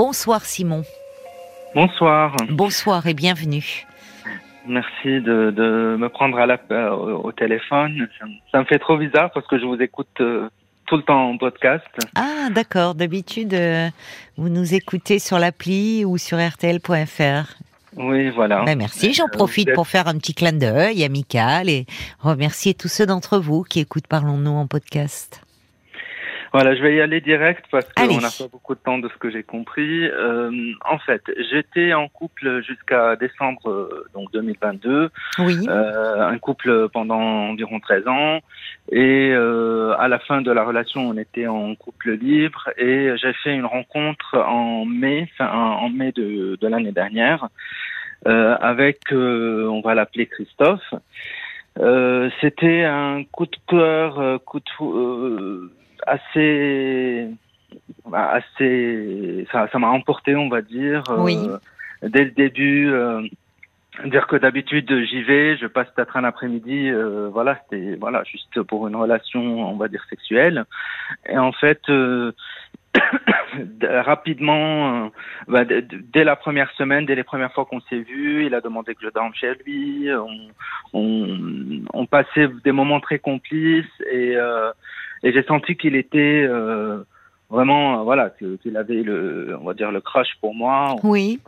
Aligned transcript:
Bonsoir 0.00 0.46
Simon. 0.46 0.82
Bonsoir. 1.74 2.34
Bonsoir 2.48 3.06
et 3.06 3.12
bienvenue. 3.12 3.86
Merci 4.66 5.20
de, 5.20 5.50
de 5.50 5.96
me 5.98 6.08
prendre 6.08 6.38
à 6.38 6.46
la, 6.46 6.58
euh, 6.70 6.88
au 6.88 7.32
téléphone. 7.32 8.08
Ça, 8.50 8.60
me 8.60 8.64
fait 8.64 8.78
trop 8.78 8.96
bizarre 8.96 9.30
parce 9.32 9.46
que 9.46 9.58
je 9.58 9.66
vous 9.66 9.76
écoute 9.82 10.08
euh, 10.22 10.48
tout 10.86 10.96
le 10.96 11.02
temps 11.02 11.28
en 11.28 11.36
podcast. 11.36 11.84
Ah 12.14 12.48
d'accord, 12.50 12.94
d'habitude 12.94 13.52
euh, 13.52 13.90
vous 14.38 14.48
nous 14.48 14.72
écoutez 14.72 15.18
sur 15.18 15.38
l'appli 15.38 16.06
ou 16.06 16.16
sur 16.16 16.38
rtl.fr. 16.38 17.58
Oui, 17.98 18.30
voilà. 18.30 18.62
Ben, 18.64 18.78
merci, 18.78 19.12
j'en 19.12 19.28
profite 19.28 19.70
pour 19.74 19.86
faire 19.86 20.08
un 20.08 20.14
petit 20.14 20.32
clin 20.32 20.54
d'œil 20.54 21.04
amical 21.04 21.68
et 21.68 21.84
remercier 22.20 22.72
tous 22.72 22.88
ceux 22.88 23.04
d'entre 23.04 23.38
vous 23.38 23.64
qui 23.64 23.80
écoutent 23.80 24.06
Parlons-nous 24.06 24.50
en 24.50 24.66
podcast. 24.66 25.42
Voilà, 26.52 26.74
je 26.74 26.82
vais 26.82 26.96
y 26.96 27.00
aller 27.00 27.20
direct 27.20 27.64
parce 27.70 27.86
qu'on 27.92 28.20
n'a 28.20 28.28
pas 28.28 28.48
beaucoup 28.50 28.74
de 28.74 28.80
temps 28.80 28.98
de 28.98 29.08
ce 29.08 29.16
que 29.18 29.30
j'ai 29.30 29.44
compris. 29.44 30.08
Euh, 30.08 30.72
en 30.84 30.98
fait, 30.98 31.22
j'étais 31.50 31.92
en 31.92 32.08
couple 32.08 32.62
jusqu'à 32.62 33.14
décembre 33.14 33.70
euh, 33.70 34.06
donc 34.14 34.32
2022. 34.32 35.10
Oui. 35.38 35.68
Euh, 35.68 36.26
un 36.26 36.38
couple 36.38 36.88
pendant 36.88 37.20
environ 37.50 37.78
13 37.78 38.08
ans. 38.08 38.40
Et 38.90 39.30
euh, 39.32 39.94
à 39.98 40.08
la 40.08 40.18
fin 40.18 40.42
de 40.42 40.50
la 40.50 40.64
relation, 40.64 41.08
on 41.08 41.16
était 41.16 41.46
en 41.46 41.76
couple 41.76 42.12
libre. 42.12 42.68
Et 42.76 43.12
j'ai 43.16 43.32
fait 43.44 43.54
une 43.54 43.66
rencontre 43.66 44.36
en 44.36 44.84
mai, 44.84 45.28
enfin, 45.32 45.52
en 45.52 45.88
mai 45.88 46.10
de, 46.10 46.58
de 46.60 46.66
l'année 46.66 46.92
dernière, 46.92 47.48
euh, 48.26 48.56
avec, 48.60 49.12
euh, 49.12 49.68
on 49.68 49.82
va 49.82 49.94
l'appeler 49.94 50.26
Christophe. 50.26 50.94
C'était 52.40 52.82
un 52.84 53.22
coup 53.24 53.46
de 53.46 53.56
cœur, 53.68 54.40
coup 54.44 54.58
de 54.58 55.70
assez, 56.06 57.28
bah, 58.06 58.30
assez, 58.30 59.46
ça, 59.52 59.68
m'a 59.78 59.88
emporté, 59.88 60.36
on 60.36 60.48
va 60.48 60.62
dire. 60.62 61.02
Oui. 61.18 61.36
Euh, 61.36 62.08
dès 62.08 62.24
le 62.24 62.30
début, 62.30 62.90
euh, 62.90 63.22
dire 64.06 64.26
que 64.26 64.36
d'habitude 64.36 64.90
j'y 65.04 65.22
vais, 65.22 65.56
je 65.56 65.66
passe 65.66 65.88
peut-être 65.90 66.16
un 66.16 66.24
après-midi, 66.24 66.90
euh, 66.90 67.28
voilà, 67.32 67.60
c'était 67.62 67.96
voilà 67.96 68.22
juste 68.24 68.62
pour 68.62 68.88
une 68.88 68.96
relation, 68.96 69.40
on 69.68 69.76
va 69.76 69.88
dire 69.88 70.04
sexuelle. 70.08 70.64
Et 71.28 71.38
en 71.38 71.52
fait, 71.52 71.80
euh, 71.88 72.32
rapidement, 73.82 75.04
euh, 75.04 75.08
bah, 75.48 75.64
dès 75.64 76.24
la 76.24 76.36
première 76.36 76.70
semaine, 76.72 77.06
dès 77.06 77.14
les 77.14 77.24
premières 77.24 77.52
fois 77.52 77.64
qu'on 77.64 77.80
s'est 77.82 78.00
vu, 78.00 78.46
il 78.46 78.54
a 78.54 78.60
demandé 78.60 78.94
que 78.94 79.02
je 79.02 79.10
dorme 79.10 79.34
chez 79.34 79.54
lui. 79.66 80.08
On, 80.12 80.48
on, 80.92 81.82
on 81.92 82.06
passait 82.06 82.48
des 82.64 82.72
moments 82.72 83.00
très 83.00 83.18
complices 83.18 83.86
et 84.10 84.36
et 85.22 85.32
j'ai 85.32 85.42
senti 85.44 85.76
qu'il 85.76 85.96
était 85.96 86.46
euh, 86.48 87.04
vraiment, 87.50 88.00
euh, 88.00 88.02
voilà, 88.04 88.30
qu'il 88.30 88.76
avait 88.76 89.02
le, 89.02 89.56
on 89.60 89.64
va 89.64 89.74
dire 89.74 89.92
le 89.92 90.00
crush 90.00 90.36
pour 90.40 90.54
moi. 90.54 90.96
Oui. 91.02 91.40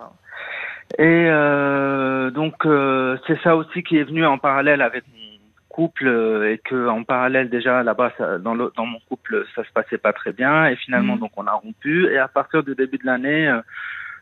Et 0.99 1.27
euh, 1.29 2.31
donc 2.31 2.67
euh, 2.67 3.17
c'est 3.27 3.41
ça 3.43 3.57
aussi 3.57 3.83
qui 3.83 3.97
est 3.97 4.05
venu 4.05 4.27
en 4.27 4.37
parallèle 4.37 4.83
avec 4.83 5.05
mon 5.09 5.23
couple 5.71 6.07
et 6.53 6.59
que 6.59 6.87
en 6.89 7.03
parallèle 7.03 7.49
déjà 7.49 7.83
là-bas 7.83 8.13
dans, 8.41 8.53
le, 8.53 8.71
dans 8.77 8.85
mon 8.85 8.99
couple 9.09 9.47
ça 9.55 9.65
se 9.65 9.73
passait 9.73 9.97
pas 9.97 10.13
très 10.13 10.33
bien 10.33 10.67
et 10.67 10.77
finalement 10.77 11.17
mmh. 11.17 11.21
donc 11.21 11.31
on 11.39 11.47
a 11.47 11.53
rompu 11.53 12.13
et 12.13 12.19
à 12.19 12.29
partir 12.29 12.63
du 12.63 12.75
début 12.75 12.99
de 12.99 13.07
l'année 13.07 13.49
euh, 13.49 13.63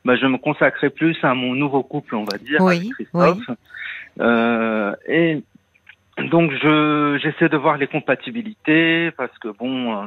bah, 0.04 0.14
je 0.14 0.26
me 0.26 0.38
consacrais 0.38 0.90
plus 0.90 1.16
à 1.24 1.34
mon 1.34 1.56
nouveau 1.56 1.82
couple 1.82 2.14
on 2.14 2.24
va 2.24 2.38
dire 2.38 2.60
oui, 2.60 2.76
avec 2.76 2.90
Christophe 2.92 3.48
oui. 3.48 3.54
Euh, 4.20 4.94
et 5.08 5.42
donc 6.28 6.52
je 6.62 7.18
j'essaie 7.22 7.48
de 7.48 7.56
voir 7.56 7.76
les 7.78 7.86
compatibilités 7.86 9.10
parce 9.12 9.36
que 9.38 9.48
bon 9.48 9.74
euh, 9.96 10.06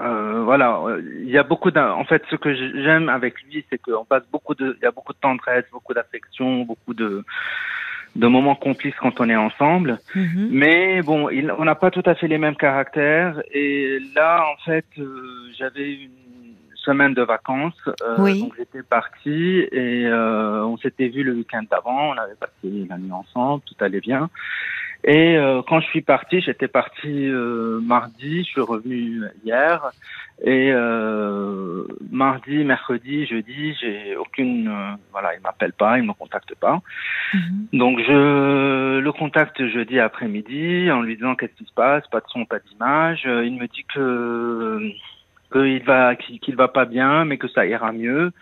euh, 0.00 0.42
voilà 0.44 0.80
il 1.22 1.30
y 1.30 1.38
a 1.38 1.42
beaucoup 1.42 1.70
d 1.70 1.78
en 1.80 2.04
fait 2.04 2.22
ce 2.30 2.36
que 2.36 2.54
j'aime 2.54 3.08
avec 3.08 3.40
lui 3.42 3.64
c'est 3.70 3.78
qu'on 3.78 4.04
passe 4.04 4.24
beaucoup 4.32 4.54
de 4.54 4.76
il 4.80 4.82
y 4.82 4.86
a 4.86 4.90
beaucoup 4.90 5.12
de 5.12 5.18
tendresse 5.18 5.64
beaucoup 5.72 5.94
d'affection 5.94 6.62
beaucoup 6.62 6.94
de 6.94 7.24
de 8.16 8.26
moments 8.28 8.54
complices 8.54 8.94
quand 9.00 9.20
on 9.20 9.28
est 9.28 9.36
ensemble 9.36 9.98
mm 10.14 10.24
-hmm. 10.24 10.48
mais 10.50 11.02
bon 11.02 11.28
il, 11.30 11.50
on 11.60 11.64
n'a 11.64 11.74
pas 11.74 11.90
tout 11.90 12.06
à 12.06 12.14
fait 12.14 12.28
les 12.28 12.38
mêmes 12.38 12.56
caractères 12.56 13.36
et 13.62 13.98
là 14.16 14.30
en 14.52 14.56
fait 14.66 14.86
euh, 14.98 15.04
j'avais 15.58 15.88
une 16.06 16.24
semaine 16.86 17.14
de 17.14 17.22
vacances 17.22 17.82
euh, 17.88 18.16
oui. 18.18 18.40
donc 18.40 18.52
j'étais 18.58 18.82
parti 18.98 19.38
et 19.82 20.06
euh, 20.06 20.72
on 20.72 20.76
s'était 20.82 21.08
vu 21.14 21.22
le 21.28 21.32
week-end 21.38 21.64
d'avant 21.70 22.00
on 22.12 22.16
avait 22.24 22.38
passé 22.44 22.66
la 22.90 22.96
nuit 23.02 23.12
ensemble 23.22 23.60
tout 23.68 23.78
allait 23.86 24.04
bien 24.10 24.22
et 25.06 25.36
euh, 25.36 25.60
quand 25.68 25.80
je 25.80 25.86
suis 25.88 26.00
parti, 26.00 26.40
j'étais 26.40 26.66
parti 26.66 27.28
euh, 27.28 27.78
mardi, 27.80 28.38
je 28.44 28.48
suis 28.48 28.60
revenu 28.62 29.20
hier. 29.44 29.90
Et 30.42 30.72
euh, 30.72 31.84
mardi, 32.10 32.64
mercredi, 32.64 33.26
jeudi, 33.26 33.74
j'ai 33.80 34.16
aucune, 34.16 34.66
euh, 34.68 34.96
voilà, 35.12 35.34
il 35.34 35.42
m'appelle 35.42 35.74
pas, 35.74 35.98
il 35.98 36.04
me 36.04 36.14
contacte 36.14 36.54
pas. 36.56 36.80
Mm 37.34 37.38
-hmm. 37.38 37.78
Donc 37.78 38.00
je 38.00 38.98
le 38.98 39.12
contacte 39.12 39.60
jeudi 39.74 40.00
après-midi 40.00 40.90
en 40.90 41.02
lui 41.02 41.16
disant 41.16 41.34
qu'est-ce 41.36 41.56
qui 41.60 41.66
se 41.66 41.74
passe, 41.74 42.04
pas 42.08 42.20
de 42.20 42.28
son, 42.32 42.46
pas 42.46 42.60
d'image. 42.66 43.22
Il 43.48 43.54
me 43.60 43.66
dit 43.74 43.84
que 43.94 44.04
qu'il 45.52 45.82
va 45.84 46.16
qu'il 46.16 46.56
va 46.56 46.68
pas 46.68 46.86
bien, 46.96 47.24
mais 47.26 47.36
que 47.42 47.48
ça 47.54 47.62
ira 47.66 47.92
mieux. 47.92 48.32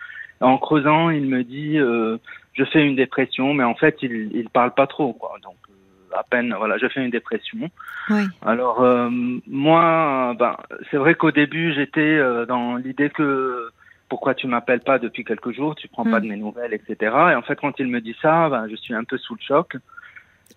En 0.40 0.58
creusant, 0.58 1.10
il 1.10 1.26
me 1.34 1.42
dit 1.44 1.78
euh, 1.78 2.18
je 2.58 2.64
fais 2.70 2.82
une 2.88 2.96
dépression, 3.04 3.46
mais 3.54 3.64
en 3.72 3.76
fait 3.82 3.96
il 4.06 4.14
il 4.40 4.48
parle 4.58 4.72
pas 4.80 4.88
trop 4.94 5.12
quoi. 5.12 5.32
Donc 5.46 5.56
à 6.16 6.24
peine, 6.28 6.54
voilà, 6.56 6.78
je 6.78 6.86
fais 6.88 7.04
une 7.04 7.10
dépression. 7.10 7.70
Oui. 8.10 8.24
Alors 8.44 8.82
euh, 8.82 9.08
moi, 9.48 10.34
ben, 10.38 10.56
c'est 10.90 10.96
vrai 10.96 11.14
qu'au 11.14 11.30
début 11.30 11.72
j'étais 11.74 12.00
euh, 12.00 12.46
dans 12.46 12.76
l'idée 12.76 13.10
que 13.10 13.68
pourquoi 14.08 14.34
tu 14.34 14.46
m'appelles 14.46 14.80
pas 14.80 14.98
depuis 14.98 15.24
quelques 15.24 15.52
jours, 15.52 15.74
tu 15.74 15.88
prends 15.88 16.04
Mm. 16.04 16.10
pas 16.10 16.20
de 16.20 16.26
mes 16.26 16.36
nouvelles, 16.36 16.74
etc. 16.74 16.96
Et 17.32 17.34
en 17.34 17.42
fait, 17.42 17.56
quand 17.56 17.78
il 17.78 17.86
me 17.86 18.00
dit 18.00 18.16
ça, 18.20 18.48
ben, 18.50 18.66
je 18.70 18.76
suis 18.76 18.94
un 18.94 19.04
peu 19.04 19.16
sous 19.18 19.34
le 19.34 19.40
choc. 19.46 19.76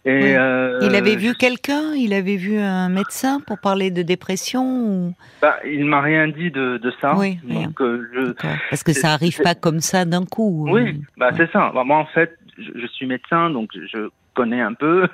Et 0.03 0.11
Oui. 0.21 0.35
euh, 0.38 0.79
Il 0.83 0.93
avait 0.93 1.16
vu 1.16 1.33
quelqu'un? 1.35 1.93
Il 1.95 2.13
avait 2.13 2.35
vu 2.35 2.57
un 2.59 2.89
médecin 2.89 3.39
pour 3.39 3.57
parler 3.59 3.89
de 3.91 4.01
dépression 4.03 4.63
ou... 4.63 5.13
ben, 5.41 5.53
il 5.66 5.85
m'a 5.85 6.01
rien 6.01 6.27
dit 6.27 6.51
de, 6.51 6.77
de 6.77 6.91
ça. 7.01 7.16
Oui. 7.17 7.39
Donc 7.43 7.81
euh, 7.81 8.07
je. 8.13 8.33
Parce 8.69 8.83
que 8.83 8.91
ça 8.93 9.13
arrive 9.13 9.39
pas 9.41 9.55
comme 9.55 9.79
ça 9.79 10.03
d'un 10.05 10.25
coup. 10.25 10.67
oui, 10.69 11.01
bah, 11.17 11.29
Ouais. 11.31 11.33
c'est 11.37 11.51
ça. 11.51 11.72
Ben, 11.73 11.83
moi, 11.85 11.97
en 11.97 12.05
fait, 12.07 12.37
je, 12.57 12.72
je 12.75 12.87
suis 12.87 13.07
médecin, 13.07 13.49
donc 13.49 13.69
je 13.73 14.09
connais 14.35 14.62
un 14.62 14.73
peu. 14.73 15.07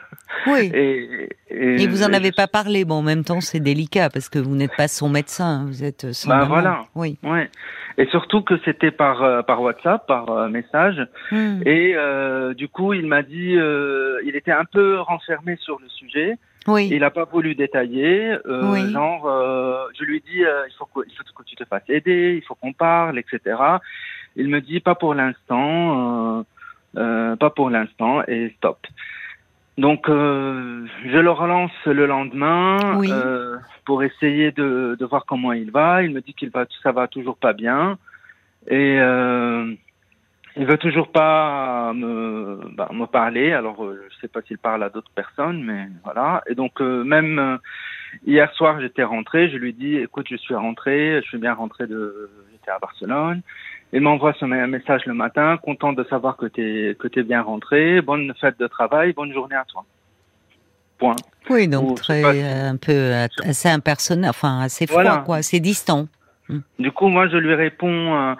Oui. 0.47 0.71
Et, 0.73 1.29
et, 1.49 1.81
Et 1.83 1.87
vous 1.87 2.03
en 2.03 2.11
avez 2.13 2.31
pas 2.31 2.47
parlé. 2.47 2.83
Bon, 2.85 2.95
en 2.95 3.01
même 3.01 3.23
temps, 3.23 3.41
c'est 3.41 3.59
délicat 3.59 4.09
parce 4.09 4.29
que 4.29 4.39
vous 4.39 4.55
n'êtes 4.55 4.75
pas 4.75 4.87
son 4.87 5.09
médecin. 5.09 5.65
Vous 5.67 5.83
êtes 5.83 6.11
son 6.13 6.29
Bah, 6.29 6.45
voilà. 6.45 6.83
Oui. 6.95 7.17
Ouais. 7.23 7.49
Et 7.97 8.05
surtout 8.07 8.41
que 8.41 8.55
c'était 8.65 8.91
par 8.91 9.21
euh, 9.21 9.41
par 9.41 9.61
WhatsApp, 9.61 10.07
par 10.07 10.29
euh, 10.31 10.47
message. 10.49 11.01
Hmm. 11.31 11.61
Et 11.65 11.93
euh, 11.95 12.53
du 12.53 12.67
coup, 12.69 12.93
il 12.93 13.05
m'a 13.05 13.21
dit, 13.21 13.55
euh, 13.57 14.17
il 14.25 14.35
était 14.35 14.51
un 14.51 14.65
peu 14.65 14.99
renfermé 14.99 15.57
sur 15.61 15.77
le 15.79 15.87
sujet. 15.89 16.37
Oui. 16.67 16.89
Il 16.91 16.99
n'a 16.99 17.09
pas 17.11 17.25
voulu 17.25 17.53
détailler. 17.55 18.37
Euh, 18.45 18.71
Oui. 18.71 18.91
Genre, 18.91 19.25
euh, 19.27 19.85
je 19.99 20.03
lui 20.05 20.21
dis, 20.21 20.43
euh, 20.43 20.63
il 20.69 20.73
faut 20.77 20.85
que 20.85 21.01
il 21.07 21.13
faut 21.15 21.23
que 21.35 21.43
tu 21.43 21.55
te 21.55 21.65
fasses 21.65 21.89
aider, 21.89 22.35
il 22.41 22.45
faut 22.45 22.55
qu'on 22.55 22.73
parle, 22.73 23.19
etc. 23.19 23.39
Il 24.35 24.47
me 24.47 24.61
dit 24.61 24.79
pas 24.79 24.95
pour 24.95 25.13
l'instant, 25.13 26.45
pas 26.93 27.49
pour 27.55 27.69
l'instant, 27.69 28.23
et 28.27 28.53
stop. 28.57 28.79
Donc, 29.77 30.09
euh, 30.09 30.85
je 31.05 31.17
le 31.17 31.31
relance 31.31 31.71
le 31.85 32.05
lendemain 32.05 32.97
Oui. 32.97 33.09
euh, 33.11 33.57
pour 33.85 34.03
essayer 34.03 34.51
de, 34.51 34.95
de 34.99 35.05
voir 35.05 35.25
comment 35.25 35.53
il 35.53 35.71
va. 35.71 36.03
Il 36.03 36.11
me 36.13 36.21
dit 36.21 36.33
qu'il 36.33 36.49
va, 36.49 36.65
ça 36.83 36.91
va 36.91 37.07
toujours 37.07 37.37
pas 37.37 37.53
bien, 37.53 37.97
et 38.67 38.97
euh, 38.99 39.73
il 40.57 40.65
veut 40.65 40.77
toujours 40.77 41.11
pas 41.11 41.93
me, 41.93 42.59
bah, 42.75 42.89
me 42.91 43.05
parler. 43.05 43.53
Alors, 43.53 43.83
euh, 43.85 44.05
je 44.11 44.17
sais 44.19 44.27
pas 44.27 44.41
s'il 44.41 44.57
parle 44.57 44.83
à 44.83 44.89
d'autres 44.89 45.11
personnes, 45.15 45.63
mais 45.63 45.87
voilà. 46.03 46.43
Et 46.47 46.55
donc, 46.55 46.81
euh, 46.81 47.03
même 47.05 47.39
euh, 47.39 47.57
hier 48.27 48.51
soir, 48.53 48.81
j'étais 48.81 49.03
rentré. 49.03 49.49
Je 49.49 49.57
lui 49.57 49.73
dis, 49.73 49.95
écoute, 49.95 50.27
je 50.29 50.35
suis 50.35 50.53
rentré, 50.55 51.21
je 51.23 51.27
suis 51.27 51.37
bien 51.37 51.53
rentré 51.53 51.87
de, 51.87 52.29
j'étais 52.51 52.71
à 52.71 52.79
Barcelone. 52.79 53.41
Il 53.93 54.01
m'envoie 54.01 54.33
ce 54.39 54.45
un 54.45 54.67
message 54.67 55.05
le 55.05 55.13
matin, 55.13 55.57
content 55.57 55.91
de 55.91 56.03
savoir 56.05 56.37
que 56.37 56.45
t'es 56.45 56.95
que 56.97 57.07
t'es 57.07 57.23
bien 57.23 57.41
rentré. 57.41 58.01
Bonne 58.01 58.33
fête 58.39 58.57
de 58.59 58.67
travail, 58.67 59.13
bonne 59.13 59.33
journée 59.33 59.55
à 59.55 59.65
toi. 59.65 59.83
Point. 60.97 61.15
Oui, 61.49 61.67
donc 61.67 61.91
Ou, 61.91 61.93
très 61.95 62.21
pas, 62.21 62.33
euh, 62.33 62.69
un 62.69 62.77
peu 62.77 63.11
assez 63.43 63.67
impersonnel, 63.67 64.29
enfin 64.29 64.61
assez 64.61 64.87
froid, 64.87 65.01
Voilà. 65.03 65.23
quoi, 65.25 65.37
assez 65.37 65.59
distant. 65.59 66.07
Du 66.79 66.91
coup, 66.91 67.07
moi, 67.07 67.29
je 67.29 67.37
lui 67.37 67.53
réponds, 67.53 68.13
euh, 68.13 68.35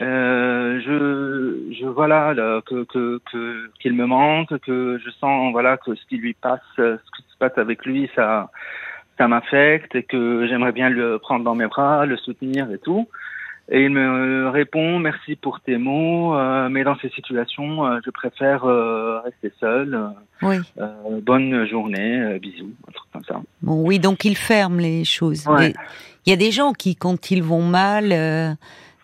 euh, 0.00 0.80
je, 0.84 1.74
je 1.74 1.86
voilà 1.86 2.32
là, 2.32 2.60
que 2.62 2.84
qu'il 3.80 3.92
me 3.92 4.06
manque, 4.06 4.58
que 4.60 4.98
je 5.04 5.10
sens 5.10 5.52
voilà 5.52 5.76
que 5.76 5.94
ce 5.94 6.04
qui 6.06 6.16
lui 6.16 6.34
passe, 6.34 6.60
ce 6.76 6.96
qui 7.16 7.22
se 7.28 7.36
passe 7.38 7.56
avec 7.58 7.84
lui, 7.84 8.10
ça 8.14 8.50
ça 9.18 9.28
m'affecte 9.28 9.94
et 9.94 10.02
que 10.02 10.46
j'aimerais 10.48 10.72
bien 10.72 10.90
le 10.90 11.18
prendre 11.18 11.44
dans 11.44 11.54
mes 11.54 11.66
bras, 11.66 12.06
le 12.06 12.16
soutenir 12.16 12.70
et 12.70 12.78
tout. 12.78 13.08
Et 13.68 13.82
il 13.82 13.90
me 13.90 14.48
répond 14.48 15.00
merci 15.00 15.34
pour 15.34 15.60
tes 15.60 15.76
mots, 15.76 16.36
euh, 16.36 16.68
mais 16.68 16.84
dans 16.84 16.96
ces 16.98 17.08
situations, 17.10 17.84
euh, 17.84 17.98
je 18.04 18.10
préfère 18.10 18.64
euh, 18.64 19.18
rester 19.20 19.52
seul. 19.58 19.92
euh, 19.94 20.06
Oui. 20.42 20.56
euh, 20.78 21.20
bonne 21.20 21.66
journée, 21.66 22.20
euh, 22.20 22.38
bisous, 22.38 22.70
un 22.88 22.92
truc 22.92 23.08
comme 23.12 23.24
ça. 23.24 23.40
Bon, 23.62 23.82
oui, 23.84 23.98
donc 23.98 24.24
il 24.24 24.36
ferme 24.36 24.78
les 24.78 25.04
choses. 25.04 25.46
Ouais. 25.48 25.74
Il 26.26 26.30
y 26.30 26.32
a 26.32 26.36
des 26.36 26.52
gens 26.52 26.72
qui, 26.74 26.94
quand 26.94 27.32
ils 27.32 27.42
vont 27.42 27.62
mal, 27.62 28.12
euh, 28.12 28.52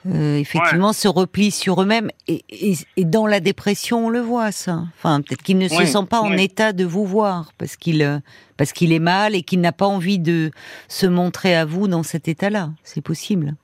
euh, 0.06 0.36
effectivement 0.36 0.92
se 0.92 1.06
replient 1.08 1.50
sur 1.52 1.82
eux-mêmes 1.82 2.10
et, 2.28 2.44
et, 2.48 3.04
dans 3.04 3.26
la 3.28 3.38
dépression 3.38 4.06
on 4.06 4.10
le 4.10 4.18
voit 4.20 4.50
ça. 4.50 4.82
Enfin 4.98 5.20
peut-être 5.22 5.42
qu'il 5.42 5.58
ne 5.58 5.68
se 5.68 5.84
sent 5.84 6.06
pas 6.10 6.20
en 6.20 6.32
état 6.32 6.72
de 6.72 6.84
vous 6.84 7.04
voir 7.04 7.52
parce 7.56 7.76
qu'il 7.76 8.20
parce 8.56 8.72
qu'il 8.72 8.92
est 8.92 8.98
mal 8.98 9.36
et 9.36 9.42
qu'il 9.42 9.60
n'a 9.60 9.70
pas 9.70 9.86
envie 9.86 10.18
de 10.18 10.50
se 10.88 11.06
montrer 11.06 11.54
à 11.54 11.64
vous 11.64 11.86
dans 11.86 12.02
cet 12.02 12.26
état-là. 12.26 12.70
C'est 12.82 13.00
possible. 13.00 13.54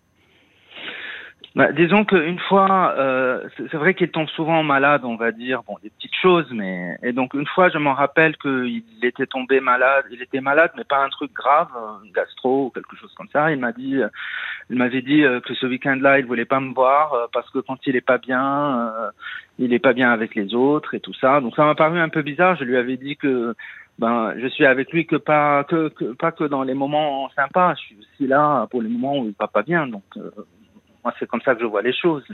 Bah, 1.56 1.72
disons 1.72 2.04
qu'une 2.04 2.38
fois, 2.40 2.94
euh, 2.98 3.48
c'est 3.56 3.76
vrai 3.76 3.94
qu'il 3.94 4.10
tombe 4.10 4.28
souvent 4.28 4.62
malade, 4.62 5.04
on 5.04 5.16
va 5.16 5.32
dire, 5.32 5.62
bon, 5.66 5.76
des 5.82 5.90
petites 5.90 6.14
choses, 6.14 6.46
mais 6.52 6.96
et 7.02 7.12
donc 7.12 7.34
une 7.34 7.46
fois, 7.46 7.68
je 7.68 7.78
m'en 7.78 7.94
rappelle 7.94 8.36
qu'il 8.36 8.84
était 9.02 9.26
tombé 9.26 9.60
malade, 9.60 10.04
il 10.10 10.22
était 10.22 10.40
malade, 10.40 10.70
mais 10.76 10.84
pas 10.84 11.02
un 11.02 11.08
truc 11.08 11.32
grave, 11.32 11.68
gastro 12.14 12.66
ou 12.66 12.70
quelque 12.70 12.96
chose 12.96 13.12
comme 13.16 13.28
ça. 13.32 13.50
Il 13.50 13.58
m'a 13.58 13.72
dit, 13.72 14.00
il 14.70 14.76
m'avait 14.76 15.02
dit 15.02 15.24
euh, 15.24 15.40
que 15.40 15.54
ce 15.54 15.66
week-end-là, 15.66 16.18
il 16.18 16.26
voulait 16.26 16.44
pas 16.44 16.60
me 16.60 16.74
voir 16.74 17.14
euh, 17.14 17.26
parce 17.32 17.48
que 17.50 17.58
quand 17.58 17.78
il 17.86 17.96
est 17.96 18.02
pas 18.02 18.18
bien, 18.18 18.80
euh, 18.80 19.10
il 19.58 19.72
est 19.72 19.78
pas 19.78 19.94
bien 19.94 20.10
avec 20.10 20.34
les 20.34 20.54
autres 20.54 20.94
et 20.94 21.00
tout 21.00 21.14
ça. 21.14 21.40
Donc 21.40 21.54
ça 21.56 21.64
m'a 21.64 21.74
paru 21.74 21.98
un 21.98 22.10
peu 22.10 22.22
bizarre. 22.22 22.56
Je 22.56 22.64
lui 22.64 22.76
avais 22.76 22.96
dit 22.96 23.16
que 23.16 23.54
ben 23.98 24.34
je 24.38 24.46
suis 24.46 24.66
avec 24.66 24.92
lui 24.92 25.06
que 25.06 25.16
pas 25.16 25.64
que, 25.64 25.88
que 25.88 26.12
pas 26.12 26.32
que 26.32 26.44
dans 26.44 26.62
les 26.62 26.74
moments 26.74 27.30
sympas. 27.30 27.74
Je 27.76 27.80
suis 27.80 27.96
aussi 27.98 28.26
là 28.26 28.66
pour 28.70 28.82
les 28.82 28.88
moments 28.88 29.18
où 29.18 29.26
il 29.26 29.34
va 29.38 29.48
pas 29.48 29.62
bien. 29.62 29.86
Donc 29.86 30.04
moi, 31.04 31.14
c'est 31.18 31.28
comme 31.28 31.40
ça 31.42 31.54
que 31.54 31.60
je 31.60 31.66
vois 31.66 31.82
les 31.82 31.92
choses. 31.92 32.24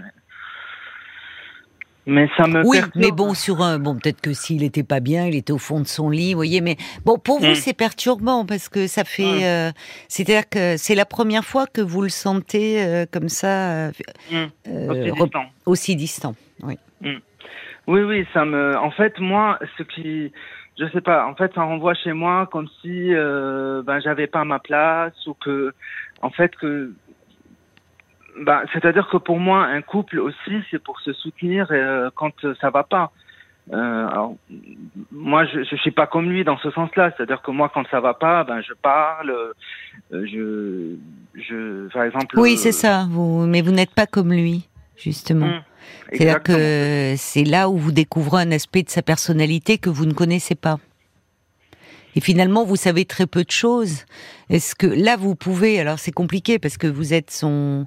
Mais 2.06 2.28
ça 2.36 2.46
me 2.46 2.62
oui, 2.66 2.78
mais 2.94 3.10
bon 3.12 3.32
sur 3.32 3.62
un 3.62 3.78
bon 3.78 3.94
peut-être 3.94 4.20
que 4.20 4.34
s'il 4.34 4.62
était 4.62 4.82
pas 4.82 5.00
bien, 5.00 5.26
il 5.26 5.36
était 5.36 5.52
au 5.52 5.58
fond 5.58 5.80
de 5.80 5.86
son 5.86 6.10
lit, 6.10 6.32
vous 6.32 6.38
voyez. 6.38 6.60
Mais 6.60 6.76
bon 7.04 7.18
pour 7.18 7.40
vous 7.40 7.52
hmm. 7.52 7.54
c'est 7.54 7.76
perturbant 7.76 8.44
parce 8.44 8.68
que 8.68 8.86
ça 8.86 9.04
fait, 9.04 9.22
hmm. 9.22 9.44
euh, 9.44 9.70
c'est-à-dire 10.08 10.48
que 10.48 10.76
c'est 10.76 10.94
la 10.94 11.06
première 11.06 11.44
fois 11.44 11.66
que 11.66 11.80
vous 11.80 12.02
le 12.02 12.10
sentez 12.10 12.84
euh, 12.84 13.06
comme 13.10 13.30
ça, 13.30 13.88
euh, 13.88 13.92
hmm. 14.30 14.90
aussi, 14.90 15.12
distant. 15.12 15.44
aussi, 15.64 15.96
distant. 15.96 16.34
Oui. 16.62 16.78
Oui 17.86 18.02
oui 18.02 18.26
ça 18.34 18.44
me, 18.44 18.76
en 18.76 18.90
fait 18.90 19.18
moi 19.18 19.58
ce 19.78 19.82
qui, 19.82 20.30
je 20.78 20.86
sais 20.92 21.00
pas, 21.00 21.26
en 21.26 21.34
fait 21.34 21.52
ça 21.54 21.62
renvoie 21.62 21.94
chez 21.94 22.12
moi 22.12 22.48
comme 22.52 22.68
si 22.82 23.10
ben 23.12 24.00
j'avais 24.02 24.26
pas 24.26 24.44
ma 24.44 24.58
place 24.58 25.14
ou 25.26 25.32
que, 25.34 25.72
en 26.20 26.30
fait 26.30 26.54
que 26.56 26.92
bah, 28.40 28.62
c'est-à-dire 28.72 29.08
que 29.08 29.16
pour 29.16 29.38
moi, 29.38 29.64
un 29.64 29.82
couple 29.82 30.18
aussi, 30.18 30.62
c'est 30.70 30.82
pour 30.82 31.00
se 31.00 31.12
soutenir 31.12 31.68
euh, 31.70 32.10
quand 32.14 32.32
ça 32.60 32.70
va 32.70 32.82
pas. 32.82 33.12
Euh, 33.72 34.08
alors, 34.08 34.36
moi, 35.10 35.46
je, 35.46 35.62
je 35.64 35.76
suis 35.76 35.90
pas 35.90 36.06
comme 36.06 36.28
lui 36.28 36.44
dans 36.44 36.58
ce 36.58 36.70
sens-là. 36.70 37.12
C'est-à-dire 37.16 37.40
que 37.42 37.50
moi, 37.50 37.70
quand 37.72 37.84
ça 37.90 38.00
va 38.00 38.14
pas, 38.14 38.44
ben, 38.44 38.60
je 38.60 38.74
parle. 38.74 39.30
Euh, 39.30 39.52
je, 40.12 40.96
je, 41.34 41.88
par 41.88 42.04
exemple. 42.04 42.38
Oui, 42.38 42.56
c'est 42.56 42.72
ça. 42.72 43.06
Vous, 43.08 43.46
mais 43.46 43.62
vous 43.62 43.72
n'êtes 43.72 43.94
pas 43.94 44.06
comme 44.06 44.32
lui, 44.32 44.68
justement. 44.96 45.46
Hum, 45.46 45.62
C'est-à-dire 46.12 46.42
que 46.42 47.14
c'est 47.16 47.44
là 47.44 47.70
où 47.70 47.78
vous 47.78 47.92
découvrez 47.92 48.42
un 48.42 48.52
aspect 48.52 48.82
de 48.82 48.90
sa 48.90 49.02
personnalité 49.02 49.78
que 49.78 49.88
vous 49.90 50.04
ne 50.06 50.12
connaissez 50.12 50.54
pas. 50.54 50.78
Et 52.16 52.20
finalement, 52.20 52.64
vous 52.64 52.76
savez 52.76 53.04
très 53.04 53.26
peu 53.26 53.44
de 53.44 53.50
choses. 53.50 54.04
Est-ce 54.50 54.74
que 54.74 54.86
là, 54.86 55.16
vous 55.16 55.34
pouvez 55.34 55.80
Alors, 55.80 55.98
c'est 55.98 56.12
compliqué 56.12 56.58
parce 56.58 56.76
que 56.76 56.86
vous 56.86 57.12
êtes 57.12 57.30
son 57.30 57.86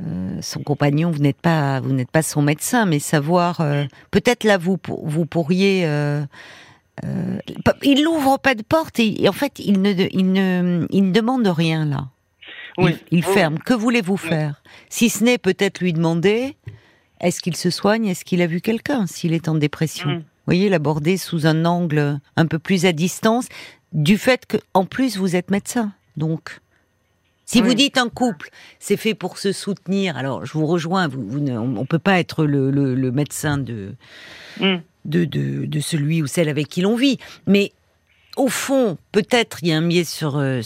euh, 0.00 0.38
son 0.40 0.62
compagnon. 0.62 1.10
Vous 1.10 1.18
n'êtes 1.18 1.40
pas 1.40 1.80
vous 1.80 1.92
n'êtes 1.92 2.10
pas 2.10 2.22
son 2.22 2.42
médecin, 2.42 2.86
mais 2.86 2.98
savoir 2.98 3.60
euh, 3.60 3.84
peut-être 4.10 4.44
là 4.44 4.58
vous 4.58 4.78
vous 4.86 5.26
pourriez. 5.26 5.86
Euh, 5.86 6.24
euh, 7.04 7.38
il 7.82 8.02
n'ouvre 8.02 8.38
pas 8.38 8.54
de 8.54 8.62
porte 8.62 8.98
et, 8.98 9.28
en 9.28 9.32
fait 9.32 9.60
il 9.60 9.80
ne 9.80 9.92
il 10.10 10.32
ne 10.32 10.86
il 10.90 11.08
ne 11.08 11.12
demande 11.12 11.46
rien 11.46 11.84
là. 11.84 12.08
Oui. 12.76 12.96
Il, 13.10 13.24
ferme. 13.24 13.58
Que 13.58 13.74
voulez-vous 13.74 14.16
faire? 14.16 14.62
Si 14.88 15.08
ce 15.08 15.24
n'est 15.24 15.38
peut-être 15.38 15.80
lui 15.80 15.92
demander 15.92 16.56
est-ce 17.20 17.40
qu'il 17.40 17.56
se 17.56 17.70
soigne? 17.70 18.06
Est-ce 18.06 18.24
qu'il 18.24 18.40
a 18.40 18.46
vu 18.46 18.60
quelqu'un 18.60 19.08
S'il 19.08 19.32
est 19.32 19.48
en 19.48 19.56
dépression? 19.56 20.08
Mm 20.08 20.22
voyez, 20.48 20.68
l'aborder 20.68 21.16
sous 21.16 21.46
un 21.46 21.64
angle 21.64 22.20
un 22.36 22.46
peu 22.46 22.58
plus 22.58 22.86
à 22.86 22.92
distance, 22.92 23.46
du 23.92 24.16
fait 24.18 24.46
que, 24.46 24.56
en 24.74 24.84
plus, 24.84 25.16
vous 25.18 25.36
êtes 25.36 25.50
médecin. 25.50 25.92
Donc, 26.16 26.60
si 27.44 27.62
vous 27.62 27.74
dites 27.74 27.96
un 27.96 28.08
couple, 28.08 28.50
c'est 28.78 28.98
fait 28.98 29.14
pour 29.14 29.38
se 29.38 29.52
soutenir. 29.52 30.16
Alors, 30.16 30.44
je 30.44 30.52
vous 30.52 30.66
rejoins. 30.66 31.08
Vous, 31.08 31.38
on 31.48 31.66
ne 31.66 31.84
peut 31.84 31.98
pas 31.98 32.18
être 32.18 32.44
le, 32.44 33.10
médecin 33.10 33.56
de, 33.56 33.94
mm. 34.60 34.76
de, 35.06 35.24
de, 35.24 35.64
de, 35.64 35.80
celui 35.80 36.22
ou 36.22 36.26
celle 36.26 36.48
avec 36.48 36.68
qui 36.68 36.82
l'on 36.82 36.96
vit. 36.96 37.18
Mais 37.46 37.72
au 38.36 38.48
fond, 38.48 38.98
peut-être 39.12 39.58
il 39.62 39.68
y 39.68 39.72
a 39.72 39.78
un 39.78 39.86
biais 39.86 40.04
sur 40.04 40.36
euh, 40.36 40.60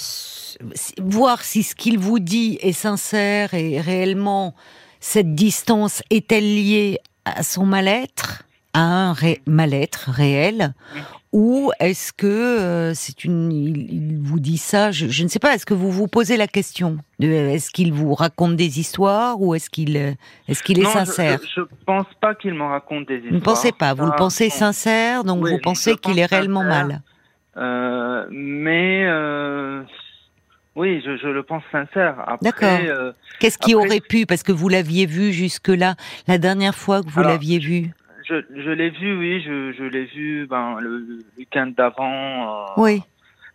voir 0.99 1.43
si 1.43 1.63
ce 1.63 1.75
qu'il 1.75 1.99
vous 1.99 2.19
dit 2.19 2.59
est 2.61 2.73
sincère 2.73 3.55
et 3.55 3.81
réellement 3.81 4.55
cette 5.01 5.35
distance 5.35 6.03
est-elle 6.11 6.55
liée 6.55 6.99
à 7.25 7.43
son 7.43 7.65
mal-être? 7.65 8.45
À 8.75 9.11
un 9.11 9.15
mal-être 9.47 10.11
réel 10.11 10.75
ou 11.33 11.73
est-ce 11.81 12.13
que 12.13 12.27
euh, 12.27 12.95
c'est 12.95 13.25
une 13.25 13.51
il, 13.51 14.19
vous 14.21 14.39
dit 14.39 14.59
ça 14.59 14.91
je, 14.91 15.23
ne 15.23 15.29
sais 15.29 15.39
pas 15.39 15.55
est-ce 15.55 15.65
que 15.65 15.75
vous 15.75 15.91
vous 15.91 16.07
posez 16.07 16.37
la 16.37 16.47
question 16.47 16.99
de 17.19 17.29
est-ce 17.29 17.71
qu'il 17.71 17.93
vous 17.93 18.15
raconte 18.15 18.57
des 18.57 18.81
histoires 18.81 19.41
ou 19.41 19.55
est-ce 19.55 19.71
qu'il 19.71 19.97
est-ce 19.97 20.63
qu'il 20.63 20.81
est, 20.81 20.85
sincère? 20.85 21.41
je, 21.55 21.61
ne 21.61 21.67
pense 21.87 22.07
pas 22.21 22.35
qu'il 22.35 22.55
me 22.55 22.65
raconte 22.65 23.09
des 23.09 23.17
histoires 23.17 23.31
vous 23.33 23.39
ne 23.39 23.45
pensez 23.45 23.73
pas 23.73 23.95
vous 23.95 24.07
le 24.07 24.17
pensez 24.17 24.51
sincère 24.51 25.25
donc 25.25 25.47
vous 25.47 25.59
pensez 25.59 25.97
qu'il 25.97 26.19
est 26.19 26.27
réellement 26.27 26.65
mal? 26.65 27.03
Euh, 27.57 28.27
mais 28.31 29.05
euh, 29.07 29.83
oui, 30.75 31.03
je, 31.05 31.29
le 31.29 31.43
pense 31.43 31.63
sincère. 31.71 32.17
D'accord. 32.41 32.79
Qu'est-ce 33.41 33.59
qui 33.59 33.75
aurait 33.75 34.01
pu, 34.01 34.27
parce 34.27 34.43
que 34.43 34.53
vous 34.53 34.69
l'aviez 34.69 35.07
vu 35.07 35.33
jusque-là, 35.33 35.97
la 36.29 36.39
dernière 36.39 36.75
fois 36.75 37.03
que 37.03 37.11
vous 37.11 37.23
l'aviez 37.23 37.59
vu 37.59 37.91
je, 38.29 38.35
je 38.57 38.71
l'ai 38.71 38.91
vu, 38.91 39.17
oui, 39.17 39.43
je, 39.43 39.73
je 39.73 39.85
l'ai 39.85 40.05
vu 40.05 40.47
ben, 40.47 40.79
le 40.81 41.25
week-end 41.39 41.73
d'avant. 41.77 42.69
Euh, 42.69 42.73
oui. 42.77 43.03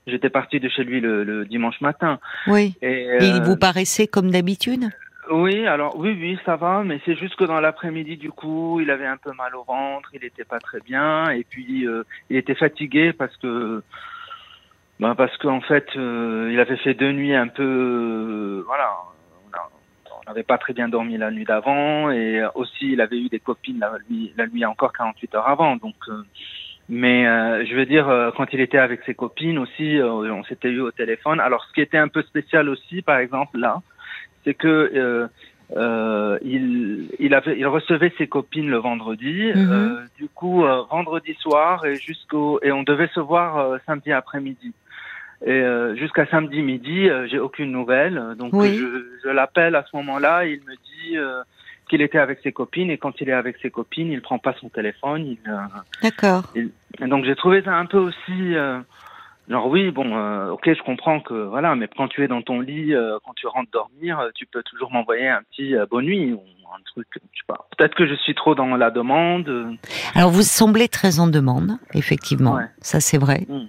J'étais 0.06 0.30
parti 0.30 0.60
de 0.60 0.70
chez 0.70 0.84
lui 0.84 1.02
le, 1.02 1.24
le 1.24 1.46
dimanche 1.46 1.82
matin. 1.82 2.20
Oui. 2.48 2.76
Et, 2.82 3.08
il 3.22 3.42
euh, 3.42 3.44
vous 3.44 3.58
paraissait 3.58 4.08
comme 4.08 4.32
d'habitude? 4.32 4.86
Oui, 5.30 5.68
alors 5.68 5.98
oui, 5.98 6.18
oui, 6.18 6.40
ça 6.46 6.56
va, 6.56 6.84
mais 6.86 7.02
c'est 7.06 7.16
juste 7.16 7.36
que 7.36 7.44
dans 7.44 7.60
l'après-midi, 7.60 8.16
du 8.16 8.32
coup, 8.32 8.80
il 8.80 8.90
avait 8.90 9.06
un 9.06 9.18
peu 9.18 9.34
mal 9.34 9.54
au 9.56 9.64
ventre, 9.64 10.10
il 10.14 10.22
n'était 10.22 10.46
pas 10.46 10.60
très 10.60 10.80
bien, 10.80 11.30
et 11.32 11.44
puis 11.44 11.86
euh, 11.86 12.04
il 12.30 12.38
était 12.38 12.56
fatigué 12.56 13.12
parce 13.12 13.36
que, 13.36 13.84
ben, 15.02 15.16
parce 15.16 15.36
qu'en 15.38 15.60
fait, 15.60 15.88
il 15.96 16.58
avait 16.62 16.78
fait 16.78 16.94
deux 16.94 17.12
nuits 17.12 17.36
un 17.36 17.50
peu, 17.50 18.64
voilà, 18.66 18.94
n'avait 20.28 20.44
pas 20.44 20.58
très 20.58 20.74
bien 20.74 20.90
dormi 20.90 21.18
la 21.18 21.32
nuit 21.32 21.46
d'avant 21.46 22.12
et 22.12 22.42
aussi 22.56 22.92
il 22.92 23.02
avait 23.02 23.18
eu 23.18 23.30
des 23.30 23.40
copines 23.40 23.80
la 23.80 23.92
nuit, 24.10 24.34
la 24.38 24.48
nuit 24.48 24.66
encore 24.66 24.94
48 24.94 25.36
heures 25.36 25.48
avant. 25.48 25.76
Donc, 25.78 25.96
euh, 26.10 26.24
mais 26.90 27.28
euh, 27.28 27.66
je 27.66 27.76
veux 27.76 27.86
dire, 27.86 28.08
euh, 28.10 28.32
quand 28.36 28.48
il 28.54 28.60
était 28.60 28.78
avec 28.78 29.02
ses 29.06 29.14
copines 29.14 29.58
aussi, 29.58 30.00
on 30.02 30.44
s'était 30.44 30.70
eu 30.70 30.82
au 30.82 30.92
téléphone. 30.92 31.40
Alors, 31.40 31.66
ce 31.66 31.74
qui 31.74 31.82
était 31.82 31.98
un 31.98 32.08
peu 32.08 32.22
spécial 32.24 32.70
aussi, 32.70 33.02
par 33.02 33.18
exemple 33.18 33.58
là, 33.58 33.82
c'est 34.44 34.54
que 34.54 35.30
il, 36.44 37.10
il 37.20 37.34
avait, 37.34 37.58
il 37.58 37.68
recevait 37.68 38.14
ses 38.18 38.28
copines 38.28 38.70
le 38.70 38.78
vendredi. 38.78 39.52
Mhm. 39.54 40.08
du 40.18 40.28
coup, 40.30 40.64
vendredi 40.90 41.34
soir 41.40 41.86
et 41.86 41.96
jusqu'au 41.96 42.60
et 42.64 42.72
on 42.72 42.84
devait 42.84 43.10
se 43.14 43.20
voir 43.20 43.80
samedi 43.86 44.12
après-midi. 44.12 44.74
Et 45.46 45.52
euh, 45.52 45.96
jusqu'à 45.96 46.26
samedi 46.28 46.62
midi, 46.62 47.10
euh, 47.10 47.28
j'ai 47.28 47.40
aucune 47.40 47.72
nouvelle. 47.72 48.36
Donc 48.38 48.54
je, 48.56 49.06
je 49.24 49.30
l'appelle 49.30 49.76
à 49.76 49.86
ce 49.90 49.96
moment-là. 49.98 50.46
Il 50.46 50.60
me 50.62 50.74
dit 50.76 51.18
euh, 51.18 51.42
qu'il 51.90 52.02
était 52.02 52.18
avec 52.18 52.40
ses 52.42 52.52
copines 52.52 52.90
et 52.90 52.98
quand 52.98 53.22
il 53.22 53.30
est 53.30 53.34
avec 53.34 53.58
ses 53.62 53.70
copines, 53.70 54.12
il 54.12 54.22
prend 54.22 54.40
pas 54.40 54.56
son 54.60 54.70
téléphone. 54.70 55.26
Il, 55.26 55.38
D'accord. 56.02 56.44
donc 57.02 57.26
j'ai 57.26 57.36
trouvé 57.36 57.62
ça 57.62 57.76
un 57.76 57.86
peu 57.86 58.00
aussi 58.00 58.56
genre 59.50 59.68
oui 59.68 59.92
bon 59.92 60.50
ok 60.52 60.74
je 60.74 60.82
comprends 60.84 61.20
que 61.20 61.34
voilà 61.34 61.76
mais 61.76 61.88
quand 61.96 62.08
tu 62.08 62.24
es 62.24 62.28
dans 62.28 62.42
ton 62.42 62.60
lit 62.60 62.94
quand 63.26 63.34
tu 63.36 63.48
rentres 63.48 63.72
dormir 63.72 64.30
tu 64.36 64.46
peux 64.46 64.64
toujours 64.64 64.92
m'envoyer 64.92 65.28
un 65.30 65.42
petit 65.44 65.76
bonne 65.90 66.06
nuit 66.06 66.38
un 66.74 66.82
truc, 66.86 67.08
je 67.14 67.20
sais 67.20 67.46
pas. 67.48 67.68
Peut-être 67.78 67.96
que 67.96 68.08
je 68.08 68.16
suis 68.16 68.36
trop 68.36 68.56
dans 68.56 68.76
la 68.76 68.92
demande. 68.92 69.78
Alors 70.16 70.32
vous 70.32 70.42
semblez 70.42 70.88
très 70.88 71.20
en 71.20 71.28
demande, 71.28 71.78
effectivement. 71.94 72.60
Ça 72.82 73.00
c'est 73.00 73.18
vrai. 73.18 73.46
Mm. 73.48 73.68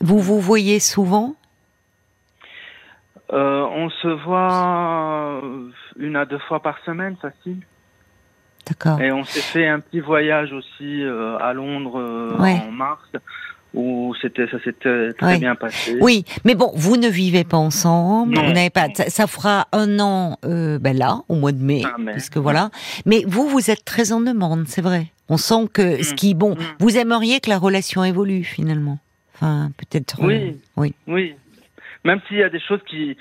Vous 0.00 0.18
vous 0.20 0.40
voyez 0.40 0.80
souvent? 0.80 1.34
Euh, 3.32 3.62
On 3.62 3.90
se 3.90 4.08
voit 4.08 5.42
une 5.98 6.16
à 6.16 6.24
deux 6.24 6.38
fois 6.38 6.60
par 6.60 6.78
semaine, 6.84 7.16
facile. 7.20 7.60
D'accord. 8.66 9.00
Et 9.00 9.12
on 9.12 9.24
s'est 9.24 9.40
fait 9.40 9.66
un 9.66 9.80
petit 9.80 10.00
voyage 10.00 10.52
aussi 10.52 11.02
euh, 11.02 11.38
à 11.38 11.52
Londres 11.52 11.98
euh, 11.98 12.36
en 12.38 12.70
mars 12.70 13.10
où 13.78 14.12
c'était 14.20 14.48
ça 14.48 14.58
s'était 14.62 15.12
très 15.12 15.38
bien 15.38 15.54
passé. 15.54 15.96
Oui, 16.00 16.24
mais 16.44 16.56
bon, 16.56 16.72
vous 16.74 16.96
ne 16.96 17.08
vivez 17.08 17.44
pas 17.44 17.56
ensemble, 17.56 18.36
vous 18.36 18.52
n'avez 18.52 18.70
pas, 18.70 18.88
ça, 18.92 19.26
fera 19.28 19.68
un 19.72 20.00
an, 20.00 20.36
euh, 20.44 20.78
ben 20.80 20.98
là, 20.98 21.20
au 21.28 21.36
mois 21.36 21.52
de 21.52 21.62
mai, 21.62 21.82
ah, 21.84 21.96
parce 22.04 22.28
que 22.28 22.40
voilà. 22.40 22.70
Mais 23.06 23.22
vous, 23.26 23.48
vous 23.48 23.70
êtes 23.70 23.84
très 23.84 24.12
en 24.12 24.20
demande, 24.20 24.66
c'est 24.66 24.82
vrai. 24.82 25.06
On 25.28 25.36
sent 25.36 25.68
que 25.72 26.02
ce 26.02 26.12
mm. 26.12 26.16
qui, 26.16 26.34
bon, 26.34 26.56
mm. 26.56 26.58
vous 26.80 26.98
aimeriez 26.98 27.38
que 27.38 27.48
la 27.48 27.58
relation 27.58 28.02
évolue 28.02 28.42
finalement. 28.42 28.98
Enfin, 29.34 29.70
peut-être. 29.76 30.16
Oui, 30.20 30.34
euh, 30.34 30.52
oui, 30.76 30.94
oui. 31.06 31.34
Même 32.04 32.20
s'il 32.26 32.38
y 32.38 32.42
a 32.42 32.50
des 32.50 32.60
choses 32.60 32.80
qui, 32.88 33.16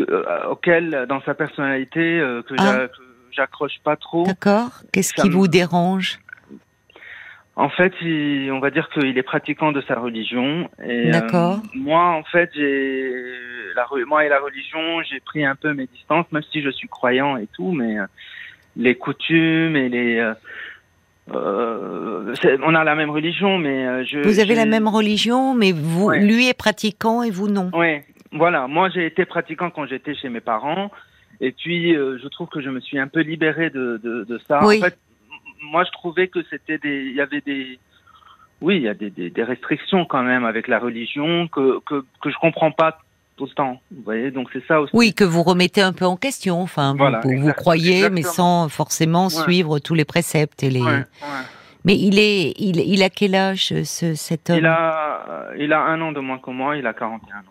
euh, 0.00 0.24
auxquelles, 0.50 1.06
dans 1.08 1.22
sa 1.22 1.34
personnalité, 1.34 2.20
que, 2.48 2.54
ah. 2.58 2.88
j'accroche 3.30 3.78
pas 3.84 3.94
trop. 3.94 4.24
D'accord. 4.24 4.82
Qu'est-ce 4.92 5.14
qui 5.14 5.28
vous 5.28 5.46
dérange? 5.46 6.18
En 7.58 7.68
fait, 7.68 7.92
on 8.02 8.60
va 8.60 8.70
dire 8.70 8.88
qu'il 8.90 9.18
est 9.18 9.22
pratiquant 9.22 9.72
de 9.72 9.80
sa 9.82 9.96
religion. 9.96 10.70
D'accord. 10.78 11.60
moi, 11.74 12.04
en 12.04 12.22
fait, 12.22 12.50
j'ai 12.54 13.12
la 13.74 13.86
moi 14.06 14.24
et 14.24 14.28
la 14.28 14.38
religion, 14.38 15.02
j'ai 15.02 15.20
pris 15.20 15.44
un 15.44 15.56
peu 15.56 15.74
mes 15.74 15.86
distances, 15.86 16.26
même 16.30 16.44
si 16.52 16.62
je 16.62 16.70
suis 16.70 16.88
croyant 16.88 17.36
et 17.36 17.48
tout, 17.48 17.72
mais 17.72 17.96
les 18.76 18.94
coutumes 18.94 19.76
et 19.76 19.88
les 19.88 20.34
euh, 21.34 22.34
on 22.64 22.74
a 22.74 22.84
la 22.84 22.94
même 22.94 23.10
religion, 23.10 23.58
mais 23.58 23.86
euh, 23.86 24.04
je. 24.04 24.20
Vous 24.20 24.40
avez 24.40 24.54
la 24.54 24.66
même 24.66 24.88
religion, 24.88 25.54
mais 25.54 25.72
vous, 25.72 26.10
lui 26.10 26.48
est 26.48 26.56
pratiquant 26.56 27.22
et 27.22 27.30
vous 27.30 27.48
non. 27.48 27.70
Oui, 27.74 27.98
voilà. 28.32 28.66
Moi, 28.66 28.88
j'ai 28.90 29.06
été 29.06 29.24
pratiquant 29.24 29.70
quand 29.70 29.86
j'étais 29.86 30.14
chez 30.14 30.28
mes 30.28 30.40
parents, 30.40 30.90
et 31.40 31.52
puis 31.52 31.94
euh, 31.94 32.18
je 32.22 32.28
trouve 32.28 32.48
que 32.48 32.62
je 32.62 32.70
me 32.70 32.80
suis 32.80 32.98
un 32.98 33.08
peu 33.08 33.20
libéré 33.20 33.70
de, 33.70 34.00
de, 34.02 34.24
de 34.24 34.38
ça. 34.48 34.64
Oui. 34.64 34.78
En 34.78 34.84
fait, 34.84 34.98
moi, 35.70 35.84
je 35.84 35.90
trouvais 35.90 36.28
que 36.28 36.40
c'était 36.50 36.78
des, 36.78 37.06
il 37.06 37.14
y 37.14 37.20
avait 37.20 37.40
des, 37.40 37.78
oui, 38.60 38.76
il 38.76 38.82
y 38.82 38.88
a 38.88 38.94
des, 38.94 39.10
des, 39.10 39.30
des, 39.30 39.42
restrictions 39.42 40.04
quand 40.04 40.22
même 40.22 40.44
avec 40.44 40.68
la 40.68 40.78
religion 40.78 41.48
que 41.48 41.80
que 41.86 42.04
que 42.20 42.30
je 42.30 42.36
comprends 42.40 42.72
pas 42.72 42.98
tout 43.36 43.44
le 43.44 43.50
temps. 43.50 43.80
Vous 43.90 44.02
voyez, 44.02 44.30
donc 44.30 44.48
c'est 44.52 44.66
ça 44.66 44.80
aussi. 44.80 44.90
Oui, 44.94 45.14
que 45.14 45.24
vous 45.24 45.42
remettez 45.42 45.80
un 45.80 45.92
peu 45.92 46.04
en 46.04 46.16
question. 46.16 46.60
Enfin, 46.60 46.94
vous, 46.94 47.38
vous, 47.38 47.52
croyez, 47.52 48.10
mais 48.10 48.22
sans 48.22 48.68
forcément 48.68 49.28
suivre 49.28 49.78
tous 49.78 49.94
les 49.94 50.04
préceptes 50.04 50.62
et 50.62 50.70
les. 50.70 50.84
Mais 51.84 51.96
il 51.96 52.18
est, 52.18 52.54
il, 52.58 52.80
il 52.80 53.02
a 53.04 53.08
quel 53.08 53.36
âge 53.36 53.68
ce, 53.84 54.14
cet 54.14 54.50
homme? 54.50 54.58
Il 54.58 54.66
a, 54.66 55.50
il 55.56 55.72
a 55.72 55.80
un 55.80 56.00
an 56.00 56.10
de 56.10 56.18
moins 56.18 56.38
que 56.38 56.50
moi. 56.50 56.76
Il 56.76 56.86
a 56.86 56.92
41 56.92 57.38
ans. 57.38 57.42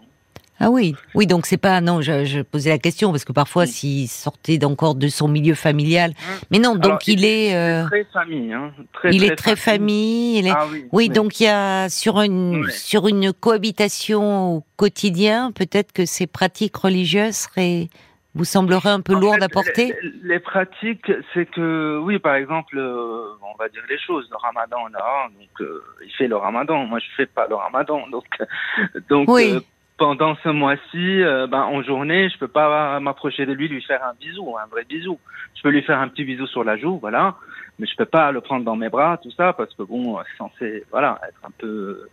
Ah 0.60 0.72
oui, 0.72 0.96
oui, 1.14 1.28
donc 1.28 1.46
c'est 1.46 1.58
pas 1.58 1.82
non. 1.82 2.02
Je, 2.02 2.26
je, 2.26 2.42
posais 2.42 2.72
la 2.72 2.80
question 2.80 3.12
parce 3.12 3.26
que 3.26 3.32
parfois, 3.32 3.68
s'il 3.68 4.08
sortait 4.08 4.64
encore 4.66 4.96
de 4.96 5.08
son 5.08 5.28
milieu 5.28 5.54
familial, 5.54 6.12
mmh. 6.12 6.32
mais 6.52 6.60
non, 6.60 6.76
donc 6.76 7.08
il, 7.08 7.26
est, 7.26 7.56
euh, 7.56 7.86
très 7.86 8.06
famille, 8.06 8.54
hein, 8.54 8.72
très, 8.94 9.14
il 9.14 9.24
est 9.24 9.36
très 9.36 9.56
famille. 9.56 10.40
il 10.40 10.48
est... 10.48 10.54
Ah 10.56 10.66
oui, 10.72 10.86
oui 10.92 11.10
donc 11.10 11.40
il 11.40 11.44
y 11.44 11.48
a 11.48 11.90
sur 11.90 12.22
une 12.22 12.68
sur 12.70 13.08
une 13.08 13.34
cohabitation 13.34 14.56
au 14.56 14.64
quotidien, 14.78 15.52
peut-être 15.52 15.92
que 15.92 16.06
ces 16.06 16.26
pratiques 16.26 16.76
religieuses 16.76 17.36
seraient 17.36 17.90
vous 18.38 18.46
sembleraient 18.46 18.90
un 18.90 19.02
peu 19.02 19.14
lourdes 19.14 19.42
à 19.42 19.50
porter? 19.50 19.96
les, 20.02 20.12
les, 20.36 20.40
pratiques, 20.40 21.12
c'est 21.34 21.48
que, 21.48 22.00
oui, 22.04 22.20
par 22.20 22.36
exemple, 22.36 22.78
euh, 22.78 23.34
on 23.42 23.58
va 23.58 23.68
dire 23.68 23.82
les 23.90 23.98
choses. 23.98 24.28
Le 24.30 24.38
ramadan, 24.38 24.88
là, 24.94 25.28
donc, 25.28 25.62
euh, 25.62 25.84
il 26.06 26.12
fait 26.12 26.28
le 26.28 26.38
ramadan. 26.38 26.86
Moi, 26.86 27.00
je 27.00 27.08
fais 27.18 27.26
pas 27.26 27.48
le 27.48 27.56
ramadan. 27.56 28.08
Donc, 28.10 28.26
donc 29.10 29.28
oui. 29.28 29.58
Euh, 30.02 30.06
pendant 30.06 30.36
ce 30.44 30.50
mois-ci, 30.50 31.22
euh, 31.22 31.48
ben, 31.48 31.62
en 31.62 31.82
journée, 31.84 32.30
je 32.30 32.38
peux 32.38 32.48
pas 32.48 33.00
m'approcher 33.00 33.46
de 33.46 33.54
lui, 33.54 33.68
lui 33.68 33.82
faire 33.82 34.04
un 34.04 34.14
bisou, 34.20 34.56
un 34.58 34.68
vrai 34.68 34.86
bisou. 34.86 35.20
Je 35.56 35.62
peux 35.62 35.70
lui 35.70 35.82
faire 35.82 36.00
un 36.00 36.08
petit 36.08 36.24
bisou 36.24 36.48
sur 36.48 36.64
la 36.64 36.78
joue, 36.78 36.98
voilà, 37.00 37.36
mais 37.80 37.88
je 37.88 37.96
peux 37.96 38.06
pas 38.06 38.32
le 38.32 38.42
prendre 38.42 38.66
dans 38.66 38.76
mes 38.76 38.90
bras, 38.90 39.18
tout 39.22 39.32
ça, 39.32 39.54
parce 39.54 39.74
que 39.76 39.84
bon, 39.84 40.18
c'est 40.20 40.38
censé, 40.38 40.84
voilà, 40.92 41.20
être 41.28 41.42
un 41.44 41.52
peu 41.58 42.08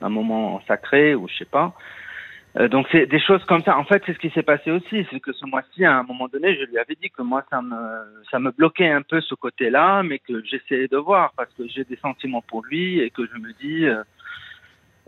un 0.00 0.08
moment 0.08 0.62
sacré 0.66 1.14
ou 1.14 1.28
je 1.28 1.36
sais 1.38 1.44
pas. 1.44 1.74
Euh, 2.56 2.68
donc 2.68 2.86
c'est 2.90 3.06
des 3.06 3.20
choses 3.20 3.44
comme 3.44 3.62
ça. 3.62 3.76
En 3.76 3.84
fait, 3.84 4.02
c'est 4.06 4.14
ce 4.14 4.18
qui 4.18 4.30
s'est 4.30 4.42
passé 4.42 4.70
aussi, 4.70 5.06
c'est 5.10 5.20
que 5.20 5.32
ce 5.32 5.44
mois-ci, 5.46 5.84
à 5.84 5.98
un 5.98 6.02
moment 6.02 6.28
donné, 6.28 6.56
je 6.56 6.64
lui 6.64 6.78
avais 6.78 6.96
dit 7.00 7.10
que 7.10 7.22
moi, 7.22 7.44
ça 7.50 7.60
me 7.60 7.76
ça 8.30 8.38
me 8.38 8.50
bloquait 8.50 8.88
un 8.88 9.02
peu 9.02 9.20
ce 9.20 9.34
côté-là, 9.34 10.02
mais 10.02 10.18
que 10.18 10.42
j'essayais 10.44 10.88
de 10.88 10.96
voir 10.96 11.32
parce 11.36 11.52
que 11.54 11.68
j'ai 11.68 11.84
des 11.84 11.96
sentiments 11.96 12.42
pour 12.42 12.64
lui 12.64 13.00
et 13.00 13.10
que 13.10 13.22
je 13.26 13.38
me 13.38 13.52
dis. 13.60 13.86
Euh, 13.86 14.02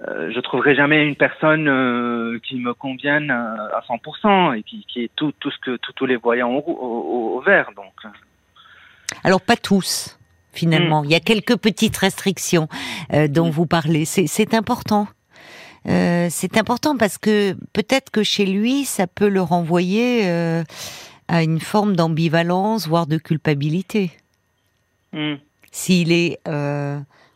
euh, 0.09 0.30
je 0.35 0.40
trouverai 0.40 0.75
jamais 0.75 1.04
une 1.04 1.16
personne 1.16 1.69
euh, 1.69 2.38
qui 2.42 2.57
me 2.57 2.73
convienne 2.73 3.30
euh, 3.30 3.76
à 3.76 3.83
100% 3.88 4.57
et 4.57 4.62
qui, 4.62 4.87
qui 4.88 5.04
est 5.04 5.11
tout, 5.14 5.33
tout 5.40 5.50
ce 5.50 5.59
que 5.59 5.76
tous 5.76 6.07
les 6.07 6.16
voyants 6.16 6.50
au, 6.50 6.61
au, 6.61 7.37
au, 7.37 7.40
vert. 7.40 7.71
Donc. 7.76 8.12
Alors 9.25 9.40
pas 9.40 9.57
tous 9.57 10.19
finalement. 10.52 11.02
Mm. 11.02 11.04
Il 11.07 11.11
y 11.11 11.14
a 11.14 11.21
quelques 11.21 11.57
petites 11.57 11.97
restrictions 11.97 12.69
euh, 13.12 13.28
dont 13.28 13.49
mm. 13.49 13.50
vous 13.50 13.66
parlez. 13.66 14.04
C'est 14.04 14.54
important. 14.54 15.07
C'est 15.87 16.59
important 16.59 16.99
parce 16.99 17.16
que 17.16 17.54
peut-être 17.73 18.11
que 18.11 18.23
chez 18.23 18.45
lui, 18.45 18.85
ça 18.85 19.07
peut 19.07 19.28
le 19.28 19.40
renvoyer 19.40 20.28
à 21.26 21.42
une 21.42 21.59
forme 21.59 21.97
d'ambivalence, 21.97 22.87
voire 22.87 23.07
de 23.07 23.16
culpabilité. 23.16 24.11
Mm. 25.14 25.37
S'il 25.73 26.12
est 26.12 26.38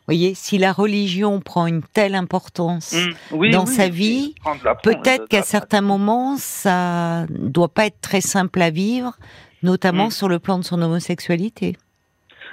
voyez, 0.07 0.33
si 0.35 0.57
la 0.57 0.71
religion 0.71 1.39
prend 1.39 1.67
une 1.67 1.81
telle 1.81 2.15
importance 2.15 2.93
mmh, 2.93 3.35
oui, 3.35 3.51
dans 3.51 3.65
oui, 3.65 3.73
sa 3.73 3.89
vie, 3.89 4.35
peut-être 4.83 5.27
qu'à 5.27 5.41
certains 5.41 5.81
moments, 5.81 6.35
ça 6.37 7.25
doit 7.29 7.73
pas 7.73 7.85
être 7.87 8.01
très 8.01 8.21
simple 8.21 8.61
à 8.61 8.69
vivre, 8.69 9.15
notamment 9.63 10.07
mmh. 10.07 10.11
sur 10.11 10.29
le 10.29 10.39
plan 10.39 10.59
de 10.59 10.63
son 10.63 10.81
homosexualité. 10.81 11.75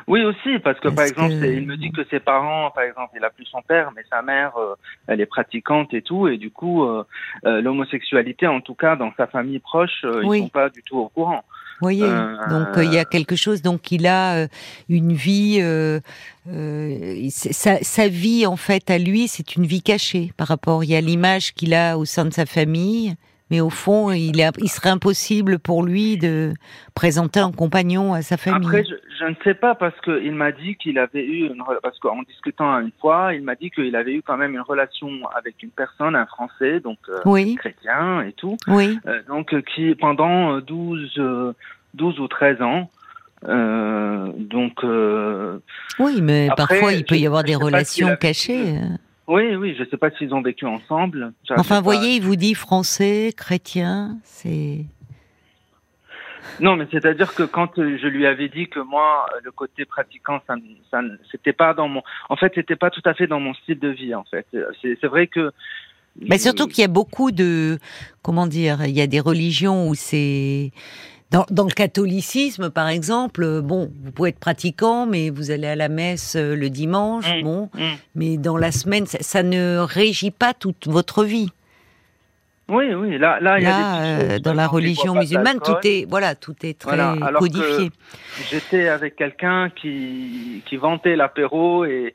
Oui 0.08 0.24
aussi, 0.24 0.58
parce 0.58 0.78
que 0.80 0.88
parce 0.88 0.94
par 0.94 1.04
exemple, 1.04 1.40
que... 1.40 1.52
il 1.52 1.66
me 1.66 1.76
dit 1.76 1.92
que 1.92 2.04
ses 2.04 2.20
parents, 2.20 2.70
par 2.70 2.84
exemple, 2.84 3.12
il 3.16 3.24
a 3.24 3.30
plus 3.30 3.44
son 3.46 3.62
père, 3.62 3.92
mais 3.94 4.02
sa 4.10 4.22
mère, 4.22 4.56
euh, 4.56 4.74
elle 5.06 5.20
est 5.20 5.26
pratiquante 5.26 5.94
et 5.94 6.02
tout, 6.02 6.28
et 6.28 6.38
du 6.38 6.50
coup, 6.50 6.84
euh, 6.84 7.04
euh, 7.46 7.60
l'homosexualité, 7.60 8.46
en 8.46 8.60
tout 8.60 8.74
cas, 8.74 8.96
dans 8.96 9.12
sa 9.16 9.26
famille 9.26 9.60
proche, 9.60 10.04
oui. 10.24 10.38
ils 10.38 10.42
sont 10.42 10.48
pas 10.48 10.70
du 10.70 10.82
tout 10.82 10.98
au 10.98 11.08
courant. 11.08 11.44
Vous 11.82 11.86
voyez, 11.86 12.04
euh, 12.04 12.36
donc 12.48 12.68
il 12.76 12.94
y 12.94 12.98
a 12.98 13.04
quelque 13.04 13.34
chose. 13.34 13.60
Donc 13.60 13.90
il 13.90 14.06
a 14.06 14.46
une 14.88 15.12
vie, 15.14 15.58
euh, 15.60 15.98
euh, 16.48 17.28
sa, 17.28 17.82
sa, 17.82 18.06
vie 18.06 18.46
en 18.46 18.54
fait 18.54 18.88
à 18.88 18.98
lui, 18.98 19.26
c'est 19.26 19.56
une 19.56 19.66
vie 19.66 19.82
cachée 19.82 20.32
par 20.36 20.46
rapport. 20.46 20.84
Il 20.84 20.90
y 20.90 20.94
a 20.94 21.00
l'image 21.00 21.54
qu'il 21.54 21.74
a 21.74 21.98
au 21.98 22.04
sein 22.04 22.24
de 22.24 22.32
sa 22.32 22.46
famille, 22.46 23.16
mais 23.52 23.60
au 23.60 23.70
fond, 23.70 24.10
il, 24.10 24.40
est, 24.40 24.50
il 24.58 24.68
serait 24.68 24.88
impossible 24.88 25.58
pour 25.58 25.84
lui 25.84 26.16
de 26.16 26.54
présenter 26.94 27.38
un 27.38 27.52
compagnon 27.52 28.14
à 28.14 28.22
sa 28.22 28.36
famille. 28.36 28.66
Après, 28.66 28.84
je, 28.84 28.94
je 29.20 29.26
ne 29.26 29.34
sais 29.44 29.54
pas 29.54 29.74
parce 29.74 29.98
que 30.00 30.24
il 30.24 30.32
m'a 30.32 30.50
dit 30.50 30.74
qu'il 30.76 30.98
avait 30.98 31.24
eu 31.24 31.46
une 31.46 31.62
parce 31.82 31.98
qu'en 32.00 32.22
discutant 32.22 32.80
une 32.80 32.90
fois, 33.00 33.34
il 33.34 33.42
m'a 33.42 33.54
dit 33.54 33.70
qu'il 33.70 33.94
avait 33.94 34.14
eu 34.14 34.22
quand 34.22 34.36
même 34.36 34.54
une 34.54 34.62
relation 34.62 35.08
avec 35.36 35.62
une 35.62 35.70
personne, 35.70 36.16
un 36.16 36.26
Français, 36.26 36.80
donc 36.80 36.98
oui. 37.26 37.54
chrétien 37.54 38.22
et 38.22 38.32
tout. 38.32 38.56
Oui. 38.66 38.98
donc 39.28 39.54
qui 39.66 39.94
pendant 39.94 40.58
12 40.58 41.20
12 41.94 42.20
ou 42.20 42.28
13 42.28 42.62
ans. 42.62 42.90
Euh, 43.48 44.30
donc. 44.36 44.84
Euh, 44.84 45.58
oui, 45.98 46.20
mais 46.22 46.48
après, 46.50 46.66
parfois 46.66 46.92
il 46.92 47.04
peut 47.04 47.16
y 47.16 47.26
avoir 47.26 47.44
des 47.44 47.56
relations 47.56 48.16
cachées. 48.16 48.76
Oui, 49.32 49.56
oui, 49.56 49.74
je 49.78 49.84
ne 49.84 49.88
sais 49.88 49.96
pas 49.96 50.10
s'ils 50.10 50.34
ont 50.34 50.42
vécu 50.42 50.66
ensemble. 50.66 51.32
Enfin, 51.56 51.78
vous 51.78 51.84
voyez, 51.84 52.16
il 52.16 52.22
vous 52.22 52.36
dit 52.36 52.52
français, 52.52 53.32
chrétien, 53.34 54.18
c'est. 54.24 54.84
Non, 56.60 56.76
mais 56.76 56.86
c'est-à-dire 56.90 57.32
que 57.34 57.44
quand 57.44 57.76
je 57.76 58.06
lui 58.08 58.26
avais 58.26 58.50
dit 58.50 58.68
que 58.68 58.80
moi, 58.80 59.24
le 59.42 59.50
côté 59.50 59.86
pratiquant, 59.86 60.42
ça, 60.46 60.56
ça 60.90 61.00
c'était 61.30 61.54
pas 61.54 61.72
dans 61.72 61.88
mon, 61.88 62.02
en 62.28 62.36
fait, 62.36 62.52
c'était 62.54 62.76
pas 62.76 62.90
tout 62.90 63.00
à 63.06 63.14
fait 63.14 63.26
dans 63.26 63.40
mon 63.40 63.54
style 63.54 63.78
de 63.78 63.88
vie, 63.88 64.14
en 64.14 64.24
fait. 64.24 64.46
C'est 64.82 65.06
vrai 65.06 65.28
que. 65.28 65.50
Mais 66.20 66.36
surtout 66.36 66.66
qu'il 66.66 66.82
y 66.82 66.84
a 66.84 66.88
beaucoup 66.88 67.30
de, 67.30 67.78
comment 68.20 68.46
dire, 68.46 68.84
il 68.84 68.94
y 68.94 69.00
a 69.00 69.06
des 69.06 69.20
religions 69.20 69.88
où 69.88 69.94
c'est, 69.94 70.72
dans, 71.32 71.46
dans, 71.50 71.64
le 71.64 71.72
catholicisme, 71.72 72.70
par 72.70 72.88
exemple, 72.88 73.60
bon, 73.62 73.90
vous 74.04 74.12
pouvez 74.12 74.30
être 74.30 74.38
pratiquant, 74.38 75.06
mais 75.06 75.30
vous 75.30 75.50
allez 75.50 75.66
à 75.66 75.76
la 75.76 75.88
messe 75.88 76.36
euh, 76.36 76.54
le 76.54 76.70
dimanche, 76.70 77.26
mmh, 77.28 77.42
bon, 77.42 77.70
mmh. 77.74 77.80
mais 78.14 78.36
dans 78.36 78.56
la 78.56 78.70
semaine, 78.70 79.06
ça, 79.06 79.18
ça, 79.20 79.42
ne 79.42 79.78
régit 79.78 80.30
pas 80.30 80.54
toute 80.54 80.86
votre 80.86 81.24
vie. 81.24 81.50
Oui, 82.68 82.94
oui, 82.94 83.18
là, 83.18 83.38
là, 83.40 83.58
il 83.58 83.64
y 83.64 83.66
a 83.66 83.70
des 83.72 84.34
euh, 84.34 84.38
dans 84.38 84.54
la 84.54 84.66
religion 84.66 85.14
musulmane, 85.14 85.58
tout 85.60 85.76
est, 85.84 86.08
voilà, 86.08 86.34
tout 86.34 86.54
est 86.62 86.78
très 86.78 86.96
voilà, 86.96 87.32
codifié. 87.38 87.90
J'étais 88.50 88.88
avec 88.88 89.16
quelqu'un 89.16 89.70
qui, 89.70 90.62
qui 90.64 90.76
vantait 90.76 91.16
l'apéro 91.16 91.84
et 91.84 92.14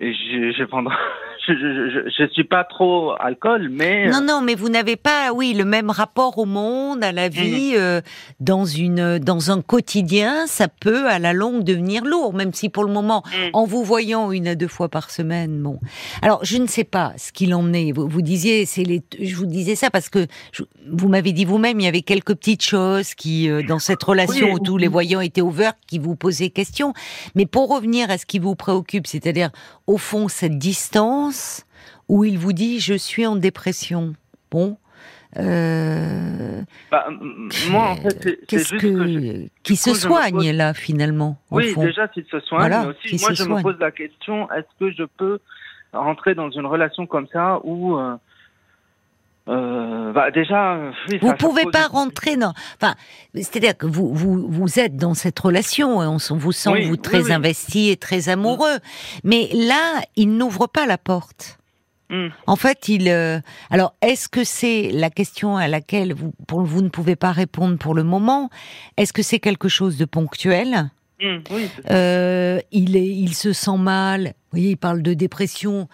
je, 0.00 0.52
je 0.56 0.64
pendant 0.64 0.90
je, 1.46 1.52
je, 1.54 2.10
je, 2.18 2.32
suis 2.32 2.44
pas 2.44 2.64
trop 2.64 3.12
alcool, 3.18 3.68
mais 3.70 4.08
non, 4.08 4.20
non, 4.20 4.40
mais 4.42 4.54
vous 4.54 4.68
n'avez 4.68 4.96
pas, 4.96 5.32
oui, 5.32 5.54
le 5.54 5.64
même 5.64 5.90
rapport 5.90 6.38
au 6.38 6.44
monde, 6.44 7.02
à 7.02 7.12
la 7.12 7.28
vie, 7.28 7.72
mmh. 7.72 7.78
euh, 7.78 8.00
dans 8.40 8.64
une, 8.64 9.18
dans 9.18 9.50
un 9.50 9.60
quotidien, 9.60 10.46
ça 10.46 10.68
peut 10.68 11.06
à 11.08 11.18
la 11.18 11.32
longue 11.32 11.64
devenir 11.64 12.04
lourd, 12.04 12.32
même 12.32 12.52
si 12.52 12.68
pour 12.68 12.84
le 12.84 12.92
moment, 12.92 13.22
mmh. 13.26 13.36
en 13.54 13.64
vous 13.64 13.82
voyant 13.82 14.30
une 14.30 14.48
à 14.48 14.54
deux 14.54 14.68
fois 14.68 14.88
par 14.88 15.10
semaine, 15.10 15.60
bon. 15.62 15.80
Alors, 16.22 16.44
je 16.44 16.58
ne 16.58 16.66
sais 16.66 16.84
pas 16.84 17.12
ce 17.16 17.32
qu'il 17.32 17.54
en 17.54 17.72
est. 17.72 17.92
Vous, 17.92 18.08
vous 18.08 18.22
disiez, 18.22 18.64
c'est 18.64 18.84
les, 18.84 19.02
je 19.20 19.34
vous 19.34 19.46
disais 19.46 19.74
ça 19.74 19.90
parce 19.90 20.08
que 20.08 20.26
je, 20.52 20.62
vous 20.90 21.08
m'avez 21.08 21.32
dit 21.32 21.44
vous-même, 21.44 21.80
il 21.80 21.84
y 21.84 21.88
avait 21.88 22.02
quelques 22.02 22.34
petites 22.34 22.64
choses 22.64 23.14
qui, 23.14 23.50
euh, 23.50 23.62
dans 23.62 23.78
cette 23.78 24.02
relation 24.02 24.46
oui, 24.46 24.52
où 24.54 24.58
tous 24.60 24.76
les 24.76 24.88
voyants 24.88 25.20
étaient 25.20 25.40
ouverts, 25.40 25.74
qui 25.86 25.98
vous 25.98 26.14
posaient 26.14 26.50
question. 26.50 26.92
Mais 27.34 27.46
pour 27.46 27.68
revenir 27.68 28.10
à 28.10 28.18
ce 28.18 28.26
qui 28.26 28.38
vous 28.38 28.54
préoccupe, 28.54 29.06
c'est-à-dire 29.06 29.50
au 29.86 29.98
fond 29.98 30.28
cette 30.28 30.58
distance 30.58 31.66
où 32.08 32.24
il 32.24 32.38
vous 32.38 32.52
dit 32.52 32.80
je 32.80 32.94
suis 32.94 33.26
en 33.26 33.36
dépression. 33.36 34.14
Bon. 34.50 34.76
Euh... 35.38 36.60
Bah, 36.90 37.06
moi, 37.70 37.88
en 37.88 37.96
fait, 37.96 38.44
qu'est-ce 38.46 38.74
que, 38.74 38.78
que 38.78 39.06
je, 39.06 39.48
qui 39.62 39.76
se 39.76 39.94
soigne 39.94 40.34
pose... 40.34 40.52
là 40.52 40.74
finalement 40.74 41.38
Oui, 41.50 41.72
fond. 41.72 41.84
déjà 41.84 42.06
s'il 42.12 42.26
se 42.26 42.38
soigne, 42.40 42.60
voilà, 42.60 42.82
mais 42.82 42.88
aussi 42.88 43.18
moi 43.22 43.32
je 43.32 43.42
soigne. 43.42 43.58
me 43.58 43.62
pose 43.62 43.78
la 43.80 43.90
question 43.90 44.50
est-ce 44.52 44.66
que 44.78 44.92
je 44.92 45.04
peux 45.04 45.38
rentrer 45.94 46.34
dans 46.34 46.50
une 46.50 46.66
relation 46.66 47.06
comme 47.06 47.26
ça 47.32 47.60
où 47.64 47.96
euh, 47.96 48.16
euh, 49.48 50.12
bah 50.12 50.30
déjà, 50.30 50.78
oui, 51.08 51.18
vous 51.20 51.34
pouvez 51.34 51.64
pas 51.64 51.88
rentrer 51.88 52.36
dans. 52.36 52.52
Enfin, 52.80 52.94
c'est-à-dire 53.34 53.76
que 53.76 53.86
vous 53.86 54.14
vous 54.14 54.46
vous 54.48 54.78
êtes 54.78 54.96
dans 54.96 55.14
cette 55.14 55.38
relation, 55.38 55.98
on, 55.98 56.18
vous 56.36 56.52
sent 56.52 56.86
vous 56.86 56.96
très 56.96 57.32
investi 57.32 57.90
et 57.90 57.96
très 57.96 58.28
amoureux, 58.28 58.78
mais 59.24 59.48
là, 59.52 60.00
il 60.14 60.36
n'ouvre 60.36 60.68
pas 60.68 60.86
la 60.86 60.96
porte. 60.96 61.58
Hmm. 62.08 62.28
En 62.46 62.54
fait, 62.54 62.88
il. 62.88 63.08
Euh, 63.08 63.40
alors, 63.70 63.96
est-ce 64.00 64.28
que 64.28 64.44
c'est 64.44 64.90
la 64.92 65.10
question 65.10 65.56
à 65.56 65.66
laquelle 65.66 66.12
vous, 66.12 66.32
pour, 66.46 66.62
vous 66.62 66.82
ne 66.82 66.88
pouvez 66.88 67.16
pas 67.16 67.32
répondre 67.32 67.78
pour 67.78 67.94
le 67.94 68.04
moment? 68.04 68.48
Est-ce 68.96 69.12
que 69.12 69.22
c'est 69.22 69.40
quelque 69.40 69.68
chose 69.68 69.96
de 69.96 70.04
ponctuel? 70.04 70.90
Euh, 71.90 72.60
il 72.70 72.96
est, 72.96 73.06
il 73.06 73.34
se 73.34 73.52
sent 73.52 73.78
mal. 73.78 74.24
Vous 74.26 74.58
voyez, 74.58 74.70
il 74.70 74.76
parle 74.76 75.02
de 75.02 75.14
dépression. 75.14 75.88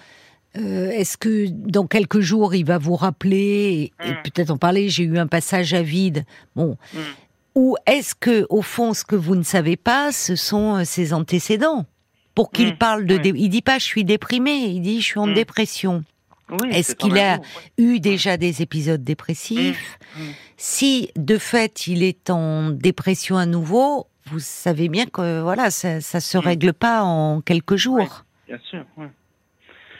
Euh, 0.58 0.90
est-ce 0.90 1.16
que 1.16 1.46
dans 1.48 1.86
quelques 1.86 2.20
jours, 2.20 2.54
il 2.54 2.64
va 2.64 2.78
vous 2.78 2.96
rappeler 2.96 3.92
et, 4.02 4.08
hmm. 4.08 4.14
peut-être 4.24 4.50
en 4.50 4.56
parler 4.56 4.88
J'ai 4.88 5.04
eu 5.04 5.18
un 5.18 5.26
passage 5.26 5.74
à 5.74 5.82
vide. 5.82 6.24
Bon. 6.56 6.76
Hmm. 6.92 6.98
Ou 7.54 7.76
est-ce 7.86 8.14
que, 8.14 8.46
au 8.50 8.62
fond, 8.62 8.94
ce 8.94 9.04
que 9.04 9.16
vous 9.16 9.34
ne 9.34 9.42
savez 9.42 9.76
pas, 9.76 10.12
ce 10.12 10.36
sont 10.36 10.76
euh, 10.76 10.84
ses 10.84 11.12
antécédents? 11.12 11.86
Pour 12.34 12.50
qu'il 12.50 12.74
hmm. 12.74 12.78
parle 12.78 13.04
de, 13.04 13.20
il 13.24 13.48
dit 13.48 13.62
pas 13.62 13.78
je 13.78 13.84
suis 13.84 14.04
déprimé, 14.04 14.52
il 14.52 14.80
dit 14.80 15.00
je 15.00 15.06
suis 15.06 15.18
en 15.18 15.26
dépression. 15.26 16.04
est-ce 16.70 16.94
qu'il 16.94 17.18
a 17.18 17.40
eu 17.78 17.98
déjà 17.98 18.36
des 18.36 18.62
épisodes 18.62 19.02
dépressifs? 19.02 19.98
Si 20.56 21.10
de 21.16 21.36
fait 21.36 21.88
il 21.88 22.04
est 22.04 22.30
en 22.30 22.70
dépression 22.70 23.36
à 23.36 23.46
nouveau, 23.46 24.06
vous 24.26 24.38
savez 24.38 24.88
bien 24.88 25.06
que 25.06 25.40
voilà, 25.40 25.72
ça, 25.72 26.00
ça 26.00 26.20
se 26.20 26.38
règle 26.38 26.72
pas 26.72 27.02
en 27.02 27.40
quelques 27.40 27.76
jours. 27.76 28.24
bien 28.46 28.58
sûr. 28.70 28.84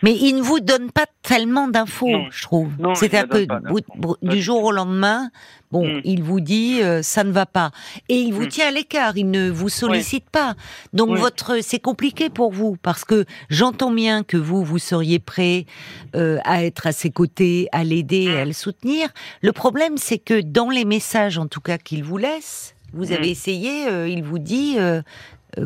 Mais 0.03 0.17
il 0.17 0.37
ne 0.37 0.43
vous 0.43 0.61
donne 0.61 0.91
pas 0.91 1.07
tellement 1.23 1.69
d'infos, 1.69 2.09
je 2.31 2.43
trouve. 2.43 2.73
C'est-à-dire 2.95 3.29
que 3.29 4.27
du 4.27 4.41
jour 4.41 4.65
au 4.65 4.73
lendemain, 4.73 5.31
bon, 5.73 5.87
hmm. 5.87 6.01
il 6.05 6.23
vous 6.23 6.41
dit 6.41 6.81
euh, 6.83 7.03
ça 7.03 7.25
ne 7.25 7.33
va 7.33 7.47
pas, 7.47 7.71
et 8.09 8.17
il 8.17 8.33
vous 8.33 8.45
hmm. 8.45 8.49
tient 8.49 8.69
à 8.69 8.71
l'écart. 8.71 9.17
Il 9.17 9.31
ne 9.31 9.51
vous 9.51 9.69
sollicite 9.69 10.29
pas. 10.31 10.55
Donc 10.93 11.17
votre, 11.17 11.63
c'est 11.63 11.81
compliqué 11.81 12.31
pour 12.31 12.53
vous 12.53 12.77
parce 12.83 13.05
que 13.05 13.25
j'entends 13.51 13.91
bien 13.91 14.23
que 14.23 14.37
vous 14.37 14.65
vous 14.65 14.79
seriez 14.79 15.19
prêt 15.19 15.67
euh, 16.15 16.39
à 16.45 16.65
être 16.65 16.87
à 16.87 16.93
ses 16.93 17.11
côtés, 17.11 17.69
à 17.73 17.85
l'aider, 17.85 18.29
à 18.37 18.45
le 18.45 18.53
soutenir. 18.53 19.09
Le 19.43 19.53
problème, 19.53 19.97
c'est 19.97 20.19
que 20.19 20.41
dans 20.41 20.71
les 20.71 20.85
messages, 20.85 21.39
en 21.39 21.47
tout 21.47 21.61
cas 21.61 21.79
qu'il 21.79 22.05
vous 22.05 22.19
laisse, 22.19 22.75
vous 22.93 23.13
avez 23.13 23.29
hmm. 23.29 23.33
essayé. 23.33 23.89
Euh, 23.89 24.09
il 24.09 24.23
vous 24.23 24.39
dit 24.39 24.77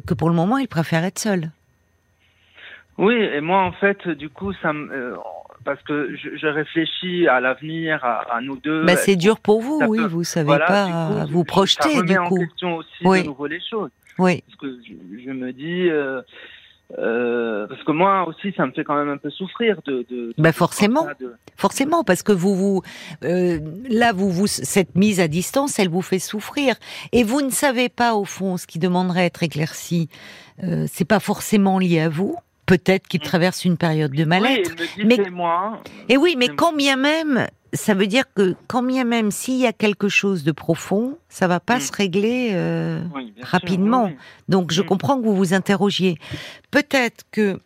que 0.06 0.14
pour 0.14 0.28
le 0.28 0.34
moment, 0.34 0.58
il 0.58 0.68
préfère 0.68 1.04
être 1.04 1.18
seul. 1.18 1.50
Oui, 2.98 3.14
et 3.14 3.40
moi 3.40 3.62
en 3.62 3.72
fait, 3.72 4.08
du 4.08 4.28
coup, 4.28 4.52
ça 4.60 4.72
me, 4.72 4.92
euh, 4.92 5.16
parce 5.64 5.82
que 5.82 6.14
je, 6.14 6.36
je, 6.36 6.46
réfléchis 6.46 7.26
à 7.26 7.40
l'avenir, 7.40 8.04
à, 8.04 8.36
à, 8.36 8.40
nous 8.40 8.56
deux. 8.56 8.84
Bah, 8.84 8.96
c'est 8.96 9.16
dur 9.16 9.40
pour 9.40 9.60
vous, 9.60 9.80
oui, 9.88 10.00
vous 10.08 10.24
savez 10.24 10.58
pas 10.58 11.24
vous 11.28 11.44
projeter, 11.44 11.90
ça 11.90 11.98
remet 11.98 12.12
du 12.12 12.18
coup. 12.20 12.36
en 12.36 12.46
question 12.46 12.76
aussi 12.76 13.04
de 13.22 13.26
nouveau 13.26 13.46
les 13.46 13.60
choses. 13.60 13.90
Oui. 14.18 14.42
Parce 14.46 14.58
que 14.60 14.78
je, 14.86 15.24
je 15.24 15.30
me 15.30 15.52
dis, 15.52 15.88
euh, 15.88 16.20
euh, 16.98 17.66
parce 17.66 17.82
que 17.84 17.92
moi 17.92 18.28
aussi, 18.28 18.52
ça 18.56 18.66
me 18.66 18.72
fait 18.72 18.84
quand 18.84 18.94
même 18.94 19.08
un 19.08 19.16
peu 19.16 19.30
souffrir 19.30 19.80
de. 19.86 20.04
de, 20.10 20.34
bah 20.36 20.52
forcément, 20.52 21.06
forcément, 21.56 22.04
parce 22.04 22.22
que 22.22 22.32
vous 22.32 22.54
vous 22.54 22.82
euh, 23.24 23.58
là 23.88 24.12
vous 24.12 24.30
vous 24.30 24.46
cette 24.46 24.94
mise 24.94 25.18
à 25.20 25.28
distance, 25.28 25.78
elle 25.78 25.88
vous 25.88 26.02
fait 26.02 26.18
souffrir, 26.18 26.74
et 27.12 27.24
vous 27.24 27.40
ne 27.40 27.50
savez 27.50 27.88
pas 27.88 28.14
au 28.14 28.24
fond 28.24 28.56
ce 28.56 28.66
qui 28.66 28.78
demanderait 28.78 29.22
à 29.22 29.24
être 29.24 29.42
éclairci. 29.42 30.08
Euh, 30.62 30.84
c'est 30.86 31.06
pas 31.06 31.20
forcément 31.20 31.78
lié 31.78 32.00
à 32.00 32.08
vous 32.10 32.36
peut-être 32.72 33.06
qu'il 33.06 33.20
mm. 33.20 33.24
traverse 33.24 33.64
une 33.66 33.76
période 33.76 34.12
de 34.12 34.24
mal-être. 34.24 34.72
Oui, 34.96 35.04
mais 35.04 35.30
moi. 35.30 35.82
Et 36.08 36.16
oui, 36.16 36.36
mais 36.38 36.48
quand 36.48 36.72
bien 36.72 36.96
même, 36.96 37.46
ça 37.74 37.92
veut 37.92 38.06
dire 38.06 38.24
que 38.34 38.56
quand 38.66 38.82
bien 38.82 39.04
même 39.04 39.30
s'il 39.30 39.58
y 39.58 39.66
a 39.66 39.74
quelque 39.74 40.08
chose 40.08 40.42
de 40.42 40.52
profond, 40.52 41.18
ça 41.28 41.46
va 41.46 41.60
pas 41.60 41.76
mm. 41.76 41.80
se 41.80 41.92
régler 41.92 42.48
euh, 42.52 43.02
rapidement. 43.42 44.10
Donc 44.48 44.72
je 44.72 44.80
mm. 44.80 44.86
comprends 44.86 45.20
que 45.20 45.26
vous 45.26 45.36
vous 45.36 45.52
interrogiez. 45.52 46.16
Peut-être 46.70 47.24
que 47.30 47.60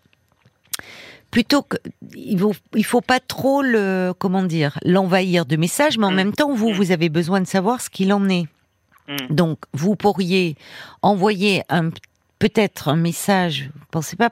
plutôt 1.31 1.63
que 1.63 1.77
il 2.17 2.41
faut, 2.41 2.55
il 2.75 2.85
faut 2.85 3.01
pas 3.01 3.21
trop 3.21 3.63
le 3.63 4.13
comment 4.19 4.43
dire 4.43 4.77
l'envahir 4.83 5.47
de 5.47 5.55
messages, 5.55 5.99
mais 5.99 6.07
en 6.07 6.11
même 6.11 6.33
temps 6.33 6.53
vous 6.53 6.73
vous 6.73 6.91
avez 6.91 7.11
besoin 7.11 7.41
de 7.41 7.47
savoir 7.47 7.81
ce 7.81 7.91
qu'il 7.91 8.13
en 8.13 8.29
est. 8.29 8.47
Donc 9.31 9.61
vous 9.73 9.95
pourriez 9.95 10.57
envoyer 11.01 11.63
un 11.69 11.91
peut-être 12.41 12.89
un 12.89 12.97
message. 12.97 13.71
Vous 13.73 13.87
pensez 13.93 14.17
pas 14.17 14.31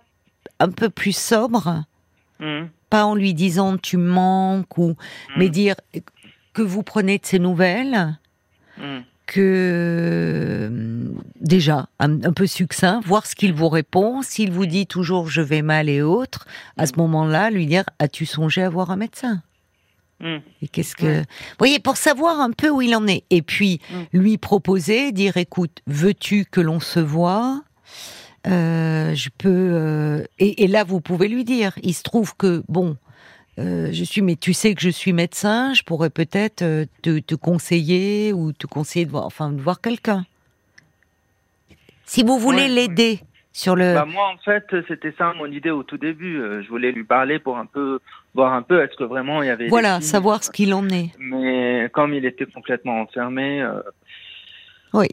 un 0.60 0.70
peu 0.70 0.90
plus 0.90 1.16
sobre, 1.16 1.84
mmh. 2.40 2.64
pas 2.90 3.04
en 3.04 3.14
lui 3.14 3.34
disant 3.34 3.76
tu 3.76 3.96
manques 3.96 4.78
ou, 4.78 4.90
mmh. 4.90 4.96
mais 5.36 5.48
dire 5.48 5.76
que 6.52 6.62
vous 6.62 6.82
prenez 6.82 7.18
de 7.18 7.26
ses 7.26 7.38
nouvelles, 7.38 8.16
mmh. 8.78 8.98
que 9.26 10.70
déjà 11.40 11.88
un, 11.98 12.18
peu 12.32 12.46
succinct, 12.46 13.00
voir 13.04 13.26
ce 13.26 13.34
qu'il 13.34 13.52
vous 13.52 13.68
répond. 13.68 14.22
S'il 14.22 14.52
vous 14.52 14.66
dit 14.66 14.86
toujours 14.86 15.28
je 15.28 15.40
vais 15.40 15.62
mal 15.62 15.88
et 15.88 16.02
autres, 16.02 16.46
à 16.76 16.86
ce 16.86 16.92
moment-là, 16.96 17.50
lui 17.50 17.66
dire 17.66 17.84
as-tu 17.98 18.26
songé 18.26 18.62
à 18.62 18.70
voir 18.70 18.90
un 18.90 18.96
médecin? 18.96 19.42
Et 20.62 20.68
qu'est-ce 20.68 20.96
que, 20.96 21.18
vous 21.18 21.24
voyez, 21.58 21.78
pour 21.80 21.96
savoir 21.96 22.40
un 22.40 22.50
peu 22.50 22.70
où 22.70 22.80
il 22.80 22.94
en 22.96 23.06
est, 23.06 23.24
et 23.30 23.42
puis 23.42 23.80
lui 24.12 24.38
proposer, 24.38 25.12
dire, 25.12 25.36
écoute, 25.36 25.82
veux-tu 25.86 26.46
que 26.46 26.60
l'on 26.60 26.80
se 26.80 27.00
voit 27.00 27.62
euh, 28.46 29.14
je 29.14 29.30
peux 29.30 29.48
euh, 29.48 30.24
et, 30.38 30.66
là 30.66 30.84
vous 30.84 31.00
pouvez 31.00 31.28
lui 31.28 31.44
dire. 31.44 31.72
Il 31.82 31.94
se 31.94 32.02
trouve 32.02 32.36
que 32.36 32.62
bon, 32.68 32.96
euh, 33.58 33.88
je 33.92 34.04
suis, 34.04 34.20
mais 34.20 34.36
tu 34.36 34.52
sais 34.52 34.74
que 34.74 34.82
je 34.82 34.90
suis 34.90 35.12
médecin, 35.12 35.72
je 35.72 35.82
pourrais 35.82 36.10
peut-être 36.10 36.64
te, 37.02 37.34
conseiller 37.34 38.32
ou 38.32 38.52
te 38.52 38.66
conseiller 38.66 39.06
de 39.06 39.10
voir, 39.10 39.24
enfin 39.24 39.50
de 39.50 39.60
voir 39.60 39.80
quelqu'un. 39.80 40.24
Si 42.04 42.22
vous 42.22 42.38
voulez 42.38 42.68
l'aider 42.68 43.20
sur 43.52 43.76
le. 43.76 43.94
Bah 43.94 44.04
moi 44.04 44.28
en 44.28 44.36
fait 44.38 44.66
c'était 44.88 45.14
ça 45.16 45.32
mon 45.38 45.46
idée 45.46 45.70
au 45.70 45.82
tout 45.82 45.96
début. 45.96 46.38
je 46.62 46.68
voulais 46.68 46.92
lui 46.92 47.04
parler 47.04 47.38
pour 47.38 47.56
un 47.56 47.66
peu 47.66 47.98
voir 48.34 48.52
un 48.52 48.62
peu 48.62 48.82
est-ce 48.82 48.96
que 48.96 49.04
vraiment 49.04 49.42
il 49.42 49.46
y 49.46 49.50
avait. 49.50 49.68
Voilà, 49.68 50.02
savoir 50.02 50.44
ce 50.44 50.50
qu'il 50.50 50.74
en 50.74 50.86
est. 50.90 51.12
Mais 51.18 51.88
comme 51.94 52.12
il 52.12 52.26
était 52.26 52.46
complètement 52.46 53.00
enfermé, 53.00 53.66
oui. 54.94 55.08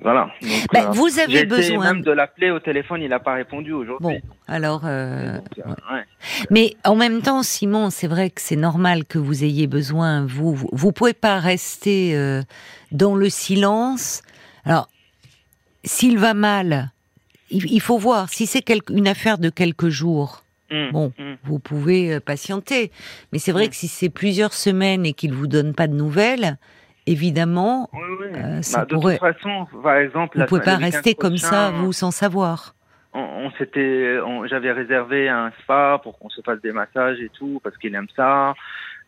voilà. 0.00 0.30
Ben, 0.72 0.90
vous 0.90 1.18
avez 1.18 1.44
besoin 1.44 1.92
même 1.92 2.02
de 2.02 2.10
l'appeler 2.10 2.50
au 2.50 2.58
téléphone, 2.58 3.02
il 3.02 3.10
n'a 3.10 3.18
pas 3.18 3.34
répondu 3.34 3.72
aujourd'hui. 3.72 4.06
Bon, 4.06 4.20
alors. 4.48 4.86
Euh, 4.86 5.38
euh, 5.58 6.00
Mais 6.50 6.74
en 6.84 6.96
même 6.96 7.20
temps, 7.20 7.42
Simon, 7.42 7.90
c'est 7.90 8.06
vrai 8.06 8.30
que 8.30 8.40
c'est 8.40 8.56
normal 8.56 9.04
que 9.04 9.18
vous 9.18 9.44
ayez 9.44 9.66
besoin. 9.66 10.24
Vous, 10.24 10.54
vous, 10.54 10.70
vous 10.72 10.92
pouvez 10.92 11.12
pas 11.12 11.38
rester 11.38 12.16
euh, 12.16 12.40
dans 12.92 13.14
le 13.14 13.28
silence. 13.28 14.22
Alors, 14.64 14.88
s'il 15.84 16.16
va 16.16 16.32
mal, 16.32 16.90
il, 17.50 17.80
faut 17.82 17.98
voir. 17.98 18.30
Si 18.30 18.46
c'est 18.46 18.72
une 18.88 19.06
affaire 19.06 19.36
de 19.36 19.50
quelques 19.50 19.90
jours. 19.90 20.44
Mmh, 20.70 20.92
bon, 20.92 21.12
mmh. 21.18 21.34
vous 21.44 21.58
pouvez 21.58 22.20
patienter. 22.20 22.90
Mais 23.32 23.38
c'est 23.38 23.52
vrai 23.52 23.66
mmh. 23.66 23.68
que 23.68 23.76
si 23.76 23.88
c'est 23.88 24.08
plusieurs 24.08 24.54
semaines 24.54 25.04
et 25.04 25.12
qu'il 25.12 25.34
vous 25.34 25.46
donne 25.46 25.74
pas 25.74 25.88
de 25.88 25.94
nouvelles, 25.94 26.56
évidemment, 27.06 27.88
oui, 27.92 28.00
oui. 28.20 28.26
Euh, 28.36 28.62
ça 28.62 28.80
bah, 28.80 28.84
de 28.86 29.00
toute 29.00 29.18
façon, 29.18 29.66
par 29.82 29.96
exemple, 29.96 30.38
vous 30.38 30.46
pouvez 30.46 30.60
pas 30.62 30.76
rester 30.76 31.14
comme 31.14 31.36
ça, 31.36 31.70
vous, 31.70 31.92
sans 31.92 32.10
savoir. 32.10 32.74
On, 33.16 33.50
s'était, 33.58 34.18
j'avais 34.46 34.72
réservé 34.72 35.28
un 35.28 35.52
spa 35.62 36.00
pour 36.02 36.18
qu'on 36.18 36.28
se 36.30 36.40
fasse 36.40 36.60
des 36.62 36.72
massages 36.72 37.20
et 37.20 37.28
tout, 37.28 37.60
parce 37.62 37.76
qu'il 37.78 37.94
aime 37.94 38.08
ça. 38.16 38.54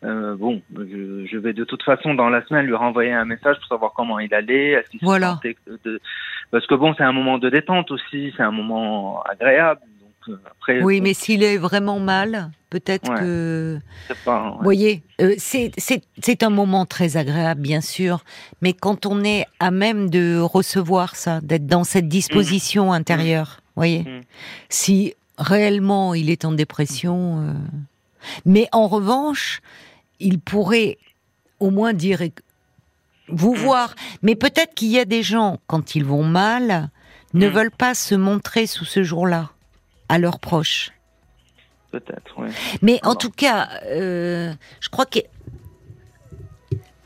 Euh, 0.03 0.35
bon, 0.35 0.61
je, 0.75 1.37
vais 1.37 1.53
de 1.53 1.63
toute 1.63 1.83
façon 1.83 2.13
dans 2.13 2.29
la 2.29 2.45
semaine 2.45 2.65
lui 2.67 2.75
renvoyer 2.75 3.11
un 3.11 3.25
message 3.25 3.57
pour 3.57 3.67
savoir 3.67 3.93
comment 3.93 4.19
il 4.19 4.33
allait, 4.33 4.81
voilà. 5.01 5.39
parce 6.51 6.67
que 6.67 6.75
bon, 6.75 6.93
c'est 6.95 7.03
un 7.03 7.11
moment 7.11 7.39
de 7.39 7.49
détente 7.49 7.89
aussi, 7.91 8.31
c'est 8.37 8.43
un 8.43 8.51
moment 8.51 9.23
agréable 9.23 9.81
oui, 10.81 11.01
mais 11.01 11.13
s'il 11.13 11.43
est 11.43 11.57
vraiment 11.57 11.99
mal, 11.99 12.51
peut-être 12.69 13.13
que. 13.15 13.79
Vous 14.25 14.63
voyez, 14.63 15.03
euh, 15.21 15.35
c'est 15.37 16.43
un 16.43 16.49
moment 16.49 16.85
très 16.85 17.17
agréable, 17.17 17.61
bien 17.61 17.81
sûr, 17.81 18.23
mais 18.61 18.73
quand 18.73 19.05
on 19.05 19.23
est 19.23 19.45
à 19.59 19.71
même 19.71 20.09
de 20.09 20.39
recevoir 20.39 21.15
ça, 21.15 21.41
d'être 21.41 21.67
dans 21.67 21.83
cette 21.83 22.07
disposition 22.07 22.91
mmh. 22.91 22.95
intérieure, 22.95 23.59
vous 23.75 23.79
voyez, 23.81 23.99
mmh. 24.01 24.21
si 24.69 25.13
réellement 25.37 26.13
il 26.13 26.29
est 26.29 26.45
en 26.45 26.51
dépression. 26.51 27.41
Euh, 27.41 27.53
mais 28.45 28.67
en 28.71 28.87
revanche, 28.87 29.61
il 30.19 30.39
pourrait 30.39 30.97
au 31.59 31.69
moins 31.69 31.93
dire 31.93 32.21
vous 33.29 33.53
mmh. 33.53 33.57
voir. 33.57 33.95
Mais 34.21 34.35
peut-être 34.35 34.73
qu'il 34.73 34.89
y 34.89 34.99
a 34.99 35.05
des 35.05 35.23
gens, 35.23 35.59
quand 35.67 35.95
ils 35.95 36.05
vont 36.05 36.23
mal, 36.23 36.89
ne 37.33 37.47
veulent 37.47 37.71
pas 37.71 37.93
se 37.93 38.15
montrer 38.15 38.67
sous 38.67 38.85
ce 38.85 39.03
jour-là 39.03 39.51
à 40.09 40.19
leurs 40.19 40.39
proches. 40.39 40.91
Peut-être, 41.91 42.33
oui. 42.37 42.49
Mais 42.81 42.99
en 43.03 43.15
tout 43.15 43.29
cas, 43.29 43.69
euh, 43.85 44.53
je 44.79 44.89
crois 44.89 45.05
que 45.05 45.19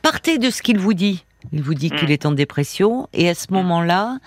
partez 0.02 0.38
de 0.38 0.50
ce 0.50 0.62
qu'il 0.62 0.80
vous 0.80 0.94
dit. 0.94 1.24
Il 1.54 1.62
vous 1.62 1.74
dit 1.74 1.90
qu'il 1.90 2.10
mm. 2.10 2.12
est 2.12 2.26
en 2.26 2.32
dépression, 2.32 3.08
et 3.14 3.30
à 3.30 3.36
ce 3.36 3.48
mm. 3.50 3.56
moment-là, 3.56 4.20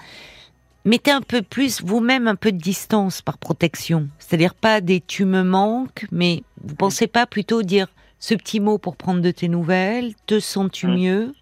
mettez 0.85 1.11
un 1.11 1.21
peu 1.21 1.43
plus 1.43 1.83
vous-même 1.83 2.29
un 2.29 2.37
peu 2.37 2.53
de 2.53 2.59
distance 2.59 3.23
par 3.23 3.39
protection. 3.39 4.09
C'est-à-dire 4.19 4.55
pas 4.55 4.81
des 4.81 5.01
tu 5.01 5.25
me 5.25 5.43
manques, 5.43 6.07
mais 6.13 6.43
vous 6.63 6.75
pensez 6.75 7.07
pas 7.07 7.27
plutôt 7.27 7.63
dire 7.63 7.89
ce 8.19 8.35
petit 8.35 8.61
mot 8.61 8.79
pour 8.79 8.97
prendre 8.97 9.21
de 9.21 9.31
tes 9.31 9.49
nouvelles. 9.49 10.15
Te 10.27 10.41
sens-tu 10.41 10.87
Mm. 10.87 10.95
mieux? 10.95 11.35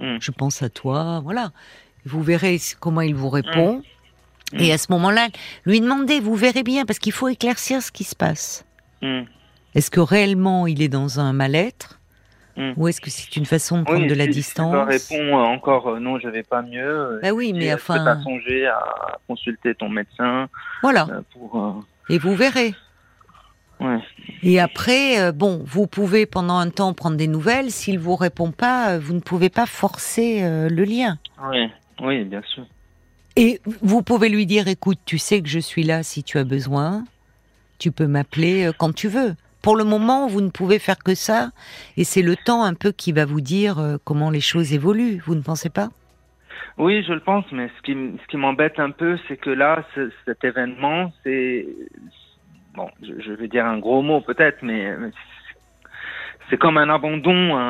Mm. 0.00 0.16
Je 0.20 0.30
pense 0.30 0.62
à 0.62 0.68
toi. 0.68 1.20
Voilà. 1.24 1.52
Vous 2.06 2.22
verrez 2.22 2.60
comment 2.80 3.00
il 3.00 3.14
vous 3.14 3.30
répond. 3.30 3.82
Mm. 4.54 4.60
Et 4.60 4.72
à 4.72 4.78
ce 4.78 4.86
moment-là, 4.92 5.28
lui 5.66 5.80
demandez, 5.80 6.20
vous 6.20 6.34
verrez 6.34 6.62
bien, 6.62 6.84
parce 6.86 6.98
qu'il 6.98 7.12
faut 7.12 7.28
éclaircir 7.28 7.82
ce 7.82 7.92
qui 7.92 8.04
se 8.04 8.14
passe. 8.16 8.64
Mm. 9.02 9.22
Est-ce 9.74 9.90
que 9.90 10.00
réellement 10.00 10.66
il 10.66 10.80
est 10.82 10.88
dans 10.88 11.20
un 11.20 11.32
mal-être 11.32 11.98
Mm. 12.56 12.74
Ou 12.76 12.86
est-ce 12.86 13.00
que 13.00 13.10
c'est 13.10 13.34
une 13.34 13.46
façon 13.46 13.78
de 13.80 13.82
prendre 13.82 14.02
Oui, 14.02 14.06
de 14.06 14.14
la 14.14 14.26
si- 14.26 14.32
si 14.34 14.38
distance 14.38 14.70
je 14.70 14.76
leur 14.76 14.86
réponds 14.86 15.36
euh, 15.40 15.42
encore 15.42 15.88
euh, 15.88 15.98
non, 15.98 16.20
je 16.20 16.28
vais 16.28 16.44
pas 16.44 16.62
mieux. 16.62 16.86
euh, 16.88 17.18
Bah 17.20 17.32
oui, 17.32 17.52
mais 17.52 17.74
enfin, 17.74 17.96
t'as 18.04 18.22
songé 18.22 18.64
à 18.68 19.18
consulter 19.26 19.74
ton 19.74 19.88
médecin 19.88 20.48
voilà. 20.80 21.08
euh, 21.10 21.20
pour. 21.32 21.82
Et 22.08 22.18
vous 22.18 22.36
verrez. 22.36 22.72
Ouais. 23.80 23.98
Et 24.44 24.60
après, 24.60 25.32
bon, 25.32 25.62
vous 25.66 25.88
pouvez 25.88 26.26
pendant 26.26 26.56
un 26.58 26.70
temps 26.70 26.94
prendre 26.94 27.16
des 27.16 27.26
nouvelles. 27.26 27.72
S'il 27.72 27.98
vous 27.98 28.14
répond 28.14 28.52
pas, 28.52 28.98
vous 28.98 29.14
ne 29.14 29.20
pouvez 29.20 29.48
pas 29.50 29.66
forcer 29.66 30.42
le 30.70 30.84
lien. 30.84 31.18
Oui, 31.50 31.68
oui, 32.02 32.22
bien 32.24 32.42
sûr. 32.54 32.64
Et 33.36 33.60
vous 33.82 34.02
pouvez 34.02 34.28
lui 34.28 34.46
dire, 34.46 34.68
écoute, 34.68 34.98
tu 35.04 35.18
sais 35.18 35.42
que 35.42 35.48
je 35.48 35.58
suis 35.58 35.82
là 35.82 36.02
si 36.02 36.22
tu 36.22 36.38
as 36.38 36.44
besoin. 36.44 37.04
Tu 37.78 37.90
peux 37.90 38.06
m'appeler 38.06 38.66
euh, 38.66 38.72
quand 38.76 38.94
tu 38.94 39.08
veux. 39.08 39.34
Pour 39.60 39.76
le 39.76 39.84
moment, 39.84 40.28
vous 40.28 40.40
ne 40.40 40.50
pouvez 40.50 40.78
faire 40.78 40.98
que 40.98 41.14
ça. 41.14 41.50
Et 41.96 42.04
c'est 42.04 42.22
le 42.22 42.36
temps 42.36 42.62
un 42.62 42.74
peu 42.74 42.92
qui 42.92 43.12
va 43.12 43.24
vous 43.24 43.40
dire 43.40 43.78
euh, 43.78 43.96
comment 44.04 44.30
les 44.30 44.40
choses 44.40 44.72
évoluent. 44.72 45.20
Vous 45.26 45.34
ne 45.34 45.40
pensez 45.40 45.70
pas? 45.70 45.88
Oui, 46.78 47.02
je 47.06 47.12
le 47.12 47.20
pense, 47.20 47.44
mais 47.50 47.68
ce 47.76 47.82
qui, 47.82 47.92
m- 47.92 48.16
ce 48.22 48.26
qui 48.28 48.36
m'embête 48.36 48.78
un 48.78 48.90
peu, 48.90 49.18
c'est 49.26 49.36
que 49.36 49.50
là, 49.50 49.84
ce- 49.94 50.10
cet 50.26 50.44
événement, 50.44 51.12
c'est. 51.24 51.66
Bon, 52.74 52.88
je, 53.02 53.12
je 53.24 53.32
vais 53.32 53.48
dire 53.48 53.64
un 53.64 53.78
gros 53.78 54.02
mot 54.02 54.20
peut-être, 54.20 54.58
mais, 54.62 54.92
c'est 56.50 56.56
comme 56.58 56.76
un 56.76 56.88
abandon 56.90 57.56
à 57.56 57.60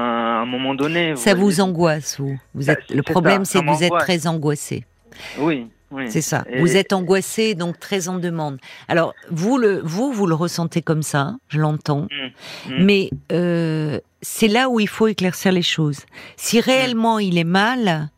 un 0.42 0.46
moment 0.46 0.74
donné. 0.74 1.14
Ça 1.16 1.34
voyez. 1.34 1.44
vous 1.44 1.60
angoisse, 1.60 2.18
vous? 2.18 2.38
vous 2.54 2.66
Bah, 2.66 2.72
êtes, 2.72 2.90
le 2.90 3.02
problème, 3.02 3.44
c'est 3.44 3.60
que 3.60 3.66
vous 3.70 3.82
êtes 3.84 3.92
très 3.98 4.26
angoissé. 4.26 4.84
Oui, 5.38 5.66
oui. 5.90 6.10
C'est 6.10 6.20
ça. 6.22 6.44
Et- 6.50 6.60
Vous 6.60 6.76
êtes 6.76 6.92
angoissé, 6.92 7.54
donc 7.54 7.78
très 7.78 8.08
en 8.08 8.18
demande. 8.18 8.58
Alors, 8.88 9.14
vous, 9.30 9.58
le, 9.58 9.80
vous, 9.84 10.12
vous 10.12 10.26
le 10.26 10.34
ressentez 10.34 10.82
comme 10.82 11.02
ça, 11.02 11.36
je 11.48 11.60
l'entends. 11.60 12.08
Mm. 12.68 12.84
Mais 12.84 13.10
euh, 13.32 14.00
c'est 14.22 14.48
là 14.48 14.68
où 14.68 14.80
il 14.80 14.88
faut 14.88 15.06
éclaircir 15.06 15.52
les 15.52 15.62
choses. 15.62 16.00
Si 16.36 16.60
réellement 16.60 17.18
il 17.18 17.38
est 17.38 17.44
mal, 17.44 18.08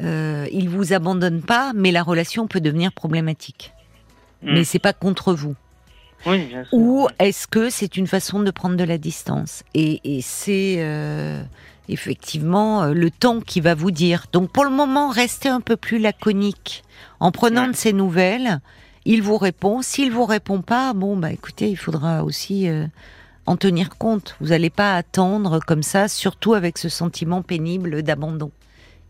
euh, 0.00 0.46
il 0.52 0.68
vous 0.68 0.92
abandonne 0.92 1.42
pas, 1.42 1.72
mais 1.74 1.90
la 1.90 2.02
relation 2.02 2.46
peut 2.46 2.60
devenir 2.60 2.92
problématique. 2.92 3.72
Mm. 4.42 4.52
Mais 4.54 4.64
c'est 4.64 4.78
pas 4.78 4.92
contre 4.92 5.34
vous. 5.34 5.54
Oui, 6.26 6.46
bien 6.46 6.64
sûr. 6.64 6.72
Ou 6.78 7.08
est-ce 7.20 7.46
que 7.46 7.70
c'est 7.70 7.96
une 7.96 8.06
façon 8.08 8.40
de 8.40 8.50
prendre 8.50 8.76
de 8.76 8.84
la 8.84 8.98
distance? 8.98 9.62
Et, 9.74 10.00
et 10.16 10.20
c'est 10.20 10.76
euh, 10.78 11.40
effectivement 11.88 12.82
euh, 12.82 12.92
le 12.92 13.10
temps 13.10 13.40
qui 13.40 13.60
va 13.60 13.74
vous 13.74 13.90
dire. 13.90 14.26
Donc 14.32 14.50
pour 14.50 14.64
le 14.64 14.70
moment, 14.70 15.08
restez 15.08 15.48
un 15.48 15.60
peu 15.60 15.76
plus 15.76 15.98
laconique. 15.98 16.84
En 17.20 17.32
prenant 17.32 17.62
Ouais. 17.64 17.70
de 17.72 17.76
ces 17.76 17.92
nouvelles, 17.92 18.60
il 19.04 19.22
vous 19.22 19.38
répond. 19.38 19.82
S'il 19.82 20.10
vous 20.12 20.24
répond 20.24 20.60
pas, 20.62 20.92
bon 20.92 21.16
bah 21.16 21.32
écoutez, 21.32 21.68
il 21.70 21.76
faudra 21.76 22.22
aussi 22.24 22.68
euh, 22.68 22.86
en 23.46 23.56
tenir 23.56 23.96
compte. 23.96 24.36
Vous 24.40 24.48
n'allez 24.48 24.70
pas 24.70 24.94
attendre 24.94 25.60
comme 25.66 25.82
ça, 25.82 26.08
surtout 26.08 26.54
avec 26.54 26.78
ce 26.78 26.88
sentiment 26.88 27.42
pénible 27.42 28.02
d'abandon. 28.02 28.50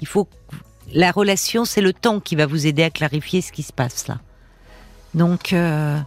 Il 0.01 0.07
faut 0.07 0.29
la 0.95 1.11
relation, 1.11 1.64
c'est 1.64 1.81
le 1.83 1.93
temps 1.93 2.21
qui 2.21 2.37
va 2.37 2.47
vous 2.47 2.67
aider 2.67 2.83
à 2.83 2.91
clarifier 2.91 3.43
ce 3.43 3.53
qui 3.53 3.62
se 3.62 3.73
passe 3.73 4.09
là. 4.09 4.21
Donc, 5.14 5.53
euh, 5.53 5.99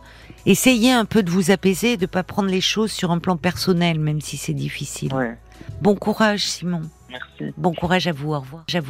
essayez 0.45 0.91
un 0.91 1.05
peu 1.05 1.23
de 1.23 1.29
vous 1.29 1.51
apaiser, 1.51 1.97
de 1.97 2.05
pas 2.05 2.23
prendre 2.23 2.49
les 2.49 2.61
choses 2.61 2.91
sur 2.91 3.11
un 3.11 3.19
plan 3.19 3.35
personnel, 3.35 3.99
même 3.99 4.21
si 4.21 4.37
c'est 4.37 4.53
difficile. 4.53 5.13
Ouais, 5.13 5.37
Bon 5.81 5.95
courage, 5.95 6.47
Simon. 6.47 6.81
merci. 7.09 7.53
Bon 7.57 7.73
courage 7.73 8.07
à 8.07 8.11
vous. 8.11 8.33
Au 8.33 8.39
revoir. 8.39 8.63